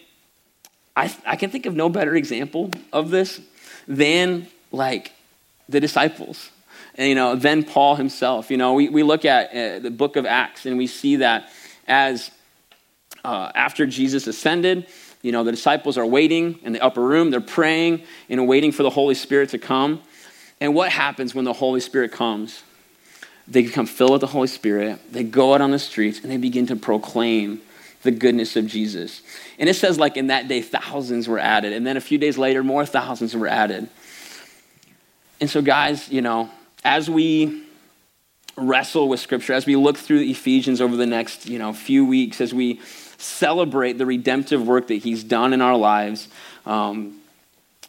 I, 0.96 1.14
I 1.26 1.36
can 1.36 1.50
think 1.50 1.66
of 1.66 1.76
no 1.76 1.90
better 1.90 2.16
example 2.16 2.72
of 2.92 3.10
this 3.10 3.40
than 3.88 4.48
like 4.72 5.14
the 5.68 5.80
disciples. 5.80 6.50
And, 6.96 7.08
you 7.08 7.16
know, 7.16 7.36
than 7.36 7.64
Paul 7.64 7.96
himself. 7.96 8.52
You 8.52 8.58
know, 8.58 8.74
we, 8.74 8.90
we 8.90 9.04
look 9.04 9.24
at 9.24 9.52
uh, 9.52 9.80
the 9.80 9.92
book 9.92 10.18
of 10.18 10.26
Acts 10.26 10.66
and 10.66 10.78
we 10.78 10.88
see 10.88 11.18
that 11.18 11.50
as 11.88 12.30
uh, 13.24 13.52
after 13.56 13.86
Jesus 13.86 14.28
ascended, 14.28 14.88
you 15.22 15.32
know, 15.32 15.44
the 15.44 15.52
disciples 15.52 15.98
are 15.98 16.06
waiting 16.06 16.60
in 16.64 16.74
the 16.74 16.82
upper 16.82 17.02
room, 17.02 17.32
they're 17.32 17.42
praying 17.42 18.04
and 18.30 18.48
waiting 18.48 18.72
for 18.72 18.84
the 18.84 18.90
Holy 18.90 19.16
Spirit 19.16 19.50
to 19.50 19.58
come. 19.58 20.02
And 20.60 20.76
what 20.76 20.92
happens 20.92 21.34
when 21.34 21.46
the 21.46 21.54
Holy 21.54 21.80
Spirit 21.80 22.12
comes? 22.12 22.64
They 23.50 23.64
become 23.64 23.88
filled 23.88 24.12
with 24.12 24.22
the 24.22 24.28
Holy 24.28 24.48
Spirit. 24.48 25.00
They 25.12 25.24
go 25.24 25.56
out 25.56 25.62
on 25.62 25.72
the 25.72 25.80
streets 25.80 26.22
and 26.22 26.32
they 26.32 26.38
begin 26.38 26.68
to 26.68 26.76
proclaim 26.76 27.62
the 28.04 28.12
goodness 28.12 28.56
of 28.56 28.68
Jesus. 28.68 29.22
And 29.58 29.68
it 29.68 29.76
says, 29.76 29.98
like, 29.98 30.18
in 30.18 30.28
that 30.28 30.48
day, 30.48 30.62
thousands 30.62 31.28
were 31.28 31.40
added. 31.40 31.74
And 31.74 31.86
then 31.86 31.98
a 31.98 32.02
few 32.02 32.18
days 32.18 32.38
later, 32.38 32.64
more 32.64 32.86
thousands 32.86 33.36
were 33.36 33.48
added. 33.48 33.90
And 35.42 35.50
so, 35.50 35.62
guys, 35.62 36.10
you 36.10 36.22
know, 36.22 36.50
as 36.84 37.10
we 37.10 37.64
wrestle 38.56 39.10
with 39.10 39.20
Scripture, 39.20 39.54
as 39.54 39.66
we 39.66 39.76
look 39.76 39.98
through 39.98 40.22
Ephesians 40.22 40.80
over 40.80 40.96
the 40.96 41.06
next, 41.06 41.48
you 41.48 41.60
know, 41.60 41.74
few 41.74 42.06
weeks, 42.06 42.40
as 42.40 42.54
we 42.54 42.80
celebrate 43.18 43.98
the 43.98 44.06
redemptive 44.06 44.66
work 44.66 44.88
that 44.88 44.96
He's 44.96 45.24
done 45.24 45.54
in 45.54 45.62
our 45.62 45.76
lives, 45.76 46.28
um, 46.66 47.20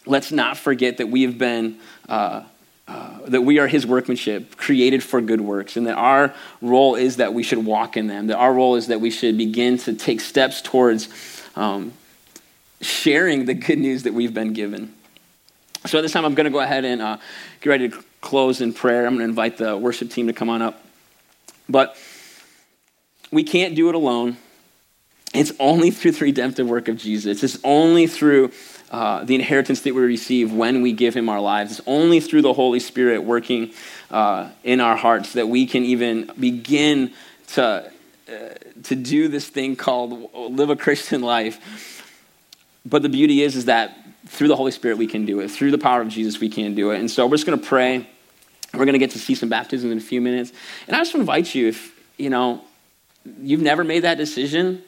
let's 0.07 0.33
not 0.33 0.57
forget 0.57 0.97
that 0.97 1.09
we 1.09 1.23
have 1.23 1.39
been. 1.39 1.79
Uh, 2.09 2.45
uh, 2.91 3.21
that 3.29 3.43
we 3.43 3.61
are 3.61 3.69
his 3.69 3.87
workmanship, 3.87 4.57
created 4.57 5.01
for 5.01 5.21
good 5.21 5.41
works, 5.41 5.77
and 5.77 5.87
that 5.87 5.95
our 5.95 6.35
role 6.61 6.97
is 6.97 7.19
that 7.19 7.33
we 7.33 7.45
should 7.45 7.65
walk 7.65 7.97
in 7.97 8.09
them, 8.09 8.27
that 8.27 8.37
our 8.37 8.53
role 8.53 8.75
is 8.75 8.89
that 8.89 9.01
we 9.01 9.11
should 9.11 9.39
begin 9.39 9.79
to 9.79 9.95
take 9.95 10.21
steps 10.21 10.61
towards 10.61 11.09
um, 11.55 11.93
sharing 12.81 13.45
the 13.45 13.55
good 13.55 13.79
news 13.79 14.03
that 14.03 14.13
we've 14.13 14.35
been 14.35 14.53
given. 14.53 14.93
So 15.87 15.99
at 15.99 16.03
this 16.03 16.11
time, 16.11 16.25
I'm 16.25 16.35
going 16.35 16.47
to 16.47 16.51
go 16.51 16.59
ahead 16.59 16.85
and 16.85 17.01
uh, 17.01 17.19
get 17.61 17.71
ready 17.71 17.89
to 17.91 18.05
close 18.21 18.61
in 18.61 18.73
prayer. 18.73 19.07
I'm 19.07 19.15
going 19.15 19.21
to 19.21 19.31
invite 19.31 19.57
the 19.57 19.77
worship 19.77 20.11
team 20.11 20.27
to 20.27 20.33
come 20.33 20.51
on 20.51 20.61
up. 20.61 20.85
But 21.69 21.97
we 23.31 23.45
can't 23.45 23.77
do 23.77 23.89
it 23.89 23.95
alone. 23.95 24.37
It's 25.33 25.53
only 25.61 25.93
through 25.93 26.13
the 26.13 26.25
redemptive 26.25 26.69
work 26.69 26.89
of 26.89 26.97
Jesus. 26.97 27.45
It's 27.45 27.59
only 27.63 28.09
through 28.09 28.51
uh, 28.91 29.25
the 29.25 29.35
inheritance 29.35 29.83
that 29.83 29.95
we 29.95 30.03
receive 30.03 30.53
when 30.53 30.83
we 30.83 30.93
give 30.93 31.15
Him 31.15 31.29
our 31.29 31.41
lives. 31.41 31.79
It's 31.79 31.81
only 31.87 32.21
through 32.21 32.43
the 32.43 32.53
Holy 32.53 32.81
Spirit 32.81 33.23
working 33.23 33.73
uh, 34.11 34.51
in 34.65 34.81
our 34.81 34.97
hearts 34.97 35.35
that 35.35 35.49
we 35.49 35.67
can 35.67 35.85
even 35.85 36.31
begin 36.39 37.13
to, 37.53 37.91
uh, 38.29 38.33
to 38.85 38.97
do 38.97 39.29
this 39.29 39.47
thing 39.49 39.77
called 39.77 40.35
live 40.35 40.71
a 40.71 40.77
Christian 40.77 41.23
life. 41.23 42.05
But 42.85 43.03
the 43.03 43.09
beauty 43.09 43.43
is, 43.43 43.57
is 43.57 43.67
that 43.67 43.97
through 44.27 44.49
the 44.49 44.57
Holy 44.57 44.73
Spirit 44.73 44.99
we 44.99 45.07
can 45.07 45.25
do 45.25 45.41
it. 45.41 45.51
Through 45.51 45.71
the 45.71 45.79
power 45.79 46.01
of 46.01 46.09
Jesus 46.09 46.41
we 46.41 46.49
can 46.49 46.75
do 46.75 46.91
it. 46.91 46.99
And 46.99 47.11
so 47.11 47.27
we're 47.27 47.37
just 47.37 47.47
going 47.47 47.61
to 47.61 47.67
pray. 47.67 48.09
We're 48.73 48.87
going 48.87 48.95
to 48.95 48.99
get 48.99 49.13
to 49.13 49.19
see 49.19 49.35
some 49.35 49.49
baptism 49.49 49.93
in 49.93 49.99
a 49.99 50.01
few 50.01 50.21
minutes. 50.21 50.53
And 50.87 50.97
I 50.97 51.01
just 51.01 51.15
invite 51.15 51.55
you, 51.55 51.69
if 51.69 51.97
you 52.17 52.31
know 52.31 52.63
you've 53.41 53.61
never 53.61 53.85
made 53.85 54.01
that 54.01 54.17
decision, 54.17 54.83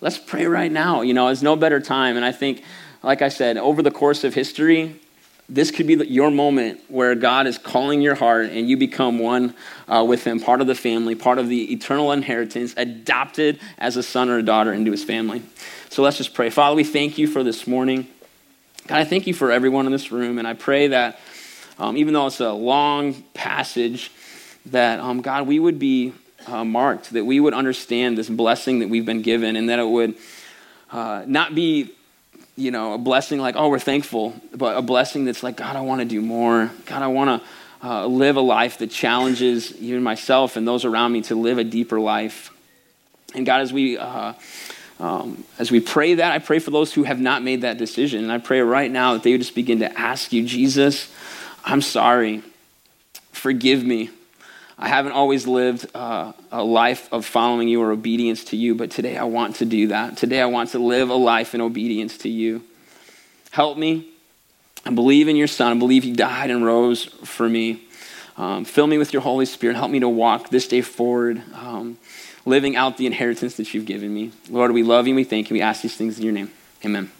let's 0.00 0.18
pray 0.18 0.46
right 0.46 0.70
now. 0.70 1.00
You 1.00 1.14
know, 1.14 1.26
there's 1.26 1.42
no 1.42 1.56
better 1.56 1.80
time. 1.80 2.16
And 2.16 2.24
I 2.24 2.32
think 2.32 2.62
like 3.02 3.22
I 3.22 3.28
said, 3.28 3.56
over 3.56 3.82
the 3.82 3.90
course 3.90 4.24
of 4.24 4.34
history, 4.34 5.00
this 5.48 5.70
could 5.70 5.86
be 5.86 5.94
your 5.94 6.30
moment 6.30 6.80
where 6.88 7.14
God 7.14 7.46
is 7.46 7.56
calling 7.56 8.02
your 8.02 8.14
heart 8.14 8.50
and 8.50 8.68
you 8.68 8.76
become 8.76 9.18
one 9.18 9.54
uh, 9.88 10.04
with 10.06 10.24
Him, 10.24 10.40
part 10.40 10.60
of 10.60 10.66
the 10.66 10.74
family, 10.74 11.14
part 11.14 11.38
of 11.38 11.48
the 11.48 11.72
eternal 11.72 12.12
inheritance, 12.12 12.74
adopted 12.76 13.58
as 13.78 13.96
a 13.96 14.02
son 14.02 14.28
or 14.28 14.38
a 14.38 14.42
daughter 14.42 14.72
into 14.72 14.90
His 14.90 15.04
family. 15.04 15.42
So 15.88 16.02
let's 16.02 16.18
just 16.18 16.34
pray. 16.34 16.50
Father, 16.50 16.76
we 16.76 16.84
thank 16.84 17.16
you 17.16 17.26
for 17.26 17.42
this 17.42 17.66
morning. 17.66 18.08
God, 18.86 18.98
I 18.98 19.04
thank 19.04 19.26
you 19.26 19.32
for 19.32 19.50
everyone 19.50 19.86
in 19.86 19.92
this 19.92 20.12
room, 20.12 20.38
and 20.38 20.46
I 20.46 20.52
pray 20.52 20.88
that 20.88 21.18
um, 21.78 21.96
even 21.96 22.12
though 22.12 22.26
it's 22.26 22.40
a 22.40 22.52
long 22.52 23.14
passage, 23.32 24.10
that 24.66 25.00
um, 25.00 25.22
God, 25.22 25.46
we 25.46 25.58
would 25.58 25.78
be 25.78 26.12
uh, 26.46 26.64
marked, 26.64 27.10
that 27.12 27.24
we 27.24 27.40
would 27.40 27.54
understand 27.54 28.18
this 28.18 28.28
blessing 28.28 28.80
that 28.80 28.88
we've 28.88 29.06
been 29.06 29.22
given, 29.22 29.56
and 29.56 29.68
that 29.68 29.78
it 29.78 29.86
would 29.86 30.14
uh, 30.90 31.24
not 31.26 31.54
be 31.54 31.94
you 32.58 32.72
know, 32.72 32.94
a 32.94 32.98
blessing 32.98 33.38
like, 33.38 33.54
oh, 33.56 33.68
we're 33.68 33.78
thankful, 33.78 34.34
but 34.52 34.76
a 34.76 34.82
blessing 34.82 35.24
that's 35.24 35.44
like, 35.44 35.56
God, 35.56 35.76
I 35.76 35.80
want 35.80 36.00
to 36.00 36.04
do 36.04 36.20
more. 36.20 36.72
God, 36.86 37.02
I 37.02 37.06
want 37.06 37.40
to 37.40 37.48
uh, 37.88 38.06
live 38.06 38.36
a 38.36 38.40
life 38.40 38.78
that 38.78 38.90
challenges 38.90 39.76
even 39.76 40.02
myself 40.02 40.56
and 40.56 40.66
those 40.66 40.84
around 40.84 41.12
me 41.12 41.22
to 41.22 41.36
live 41.36 41.58
a 41.58 41.64
deeper 41.64 42.00
life. 42.00 42.50
And 43.32 43.46
God, 43.46 43.60
as 43.60 43.72
we 43.72 43.96
uh, 43.96 44.32
um, 44.98 45.44
as 45.60 45.70
we 45.70 45.78
pray 45.78 46.14
that, 46.14 46.32
I 46.32 46.40
pray 46.40 46.58
for 46.58 46.72
those 46.72 46.92
who 46.92 47.04
have 47.04 47.20
not 47.20 47.44
made 47.44 47.60
that 47.60 47.78
decision, 47.78 48.24
and 48.24 48.32
I 48.32 48.38
pray 48.38 48.60
right 48.60 48.90
now 48.90 49.12
that 49.12 49.22
they 49.22 49.30
would 49.30 49.40
just 49.40 49.54
begin 49.54 49.78
to 49.78 49.98
ask 49.98 50.32
you, 50.32 50.44
Jesus, 50.44 51.12
I'm 51.64 51.82
sorry, 51.82 52.42
forgive 53.30 53.84
me. 53.84 54.10
I 54.78 54.88
haven't 54.88 55.12
always 55.12 55.46
lived 55.46 55.90
uh, 55.94 56.32
a 56.52 56.62
life 56.62 57.12
of 57.12 57.26
following 57.26 57.66
you 57.66 57.82
or 57.82 57.90
obedience 57.90 58.44
to 58.44 58.56
you, 58.56 58.76
but 58.76 58.92
today 58.92 59.16
I 59.16 59.24
want 59.24 59.56
to 59.56 59.64
do 59.64 59.88
that. 59.88 60.16
Today 60.16 60.40
I 60.40 60.46
want 60.46 60.70
to 60.70 60.78
live 60.78 61.10
a 61.10 61.14
life 61.14 61.52
in 61.54 61.60
obedience 61.60 62.18
to 62.18 62.28
you. 62.28 62.62
Help 63.50 63.76
me. 63.76 64.08
I 64.86 64.90
believe 64.90 65.26
in 65.26 65.34
your 65.34 65.48
Son. 65.48 65.76
I 65.76 65.78
believe 65.78 66.04
He 66.04 66.12
died 66.12 66.50
and 66.50 66.64
rose 66.64 67.04
for 67.04 67.48
me. 67.48 67.82
Um, 68.36 68.64
fill 68.64 68.86
me 68.86 68.98
with 68.98 69.12
your 69.12 69.22
Holy 69.22 69.46
Spirit. 69.46 69.76
Help 69.76 69.90
me 69.90 69.98
to 69.98 70.08
walk 70.08 70.50
this 70.50 70.68
day 70.68 70.80
forward, 70.80 71.42
um, 71.54 71.98
living 72.46 72.76
out 72.76 72.96
the 72.98 73.06
inheritance 73.06 73.56
that 73.56 73.74
you've 73.74 73.84
given 73.84 74.14
me. 74.14 74.30
Lord, 74.48 74.70
we 74.70 74.84
love 74.84 75.08
you 75.08 75.12
and 75.12 75.16
we 75.16 75.24
thank 75.24 75.50
you. 75.50 75.54
We 75.54 75.60
ask 75.60 75.82
these 75.82 75.96
things 75.96 76.18
in 76.18 76.24
your 76.24 76.32
name. 76.32 76.52
Amen. 76.84 77.10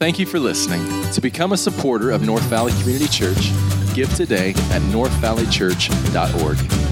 Thank 0.00 0.18
you 0.18 0.24
for 0.24 0.40
listening. 0.40 0.82
To 1.12 1.20
become 1.20 1.52
a 1.52 1.58
supporter 1.58 2.10
of 2.10 2.22
North 2.22 2.44
Valley 2.44 2.72
Community 2.80 3.06
Church, 3.06 3.50
give 3.94 4.10
today 4.14 4.52
at 4.70 4.80
northvalleychurch.org. 4.90 6.89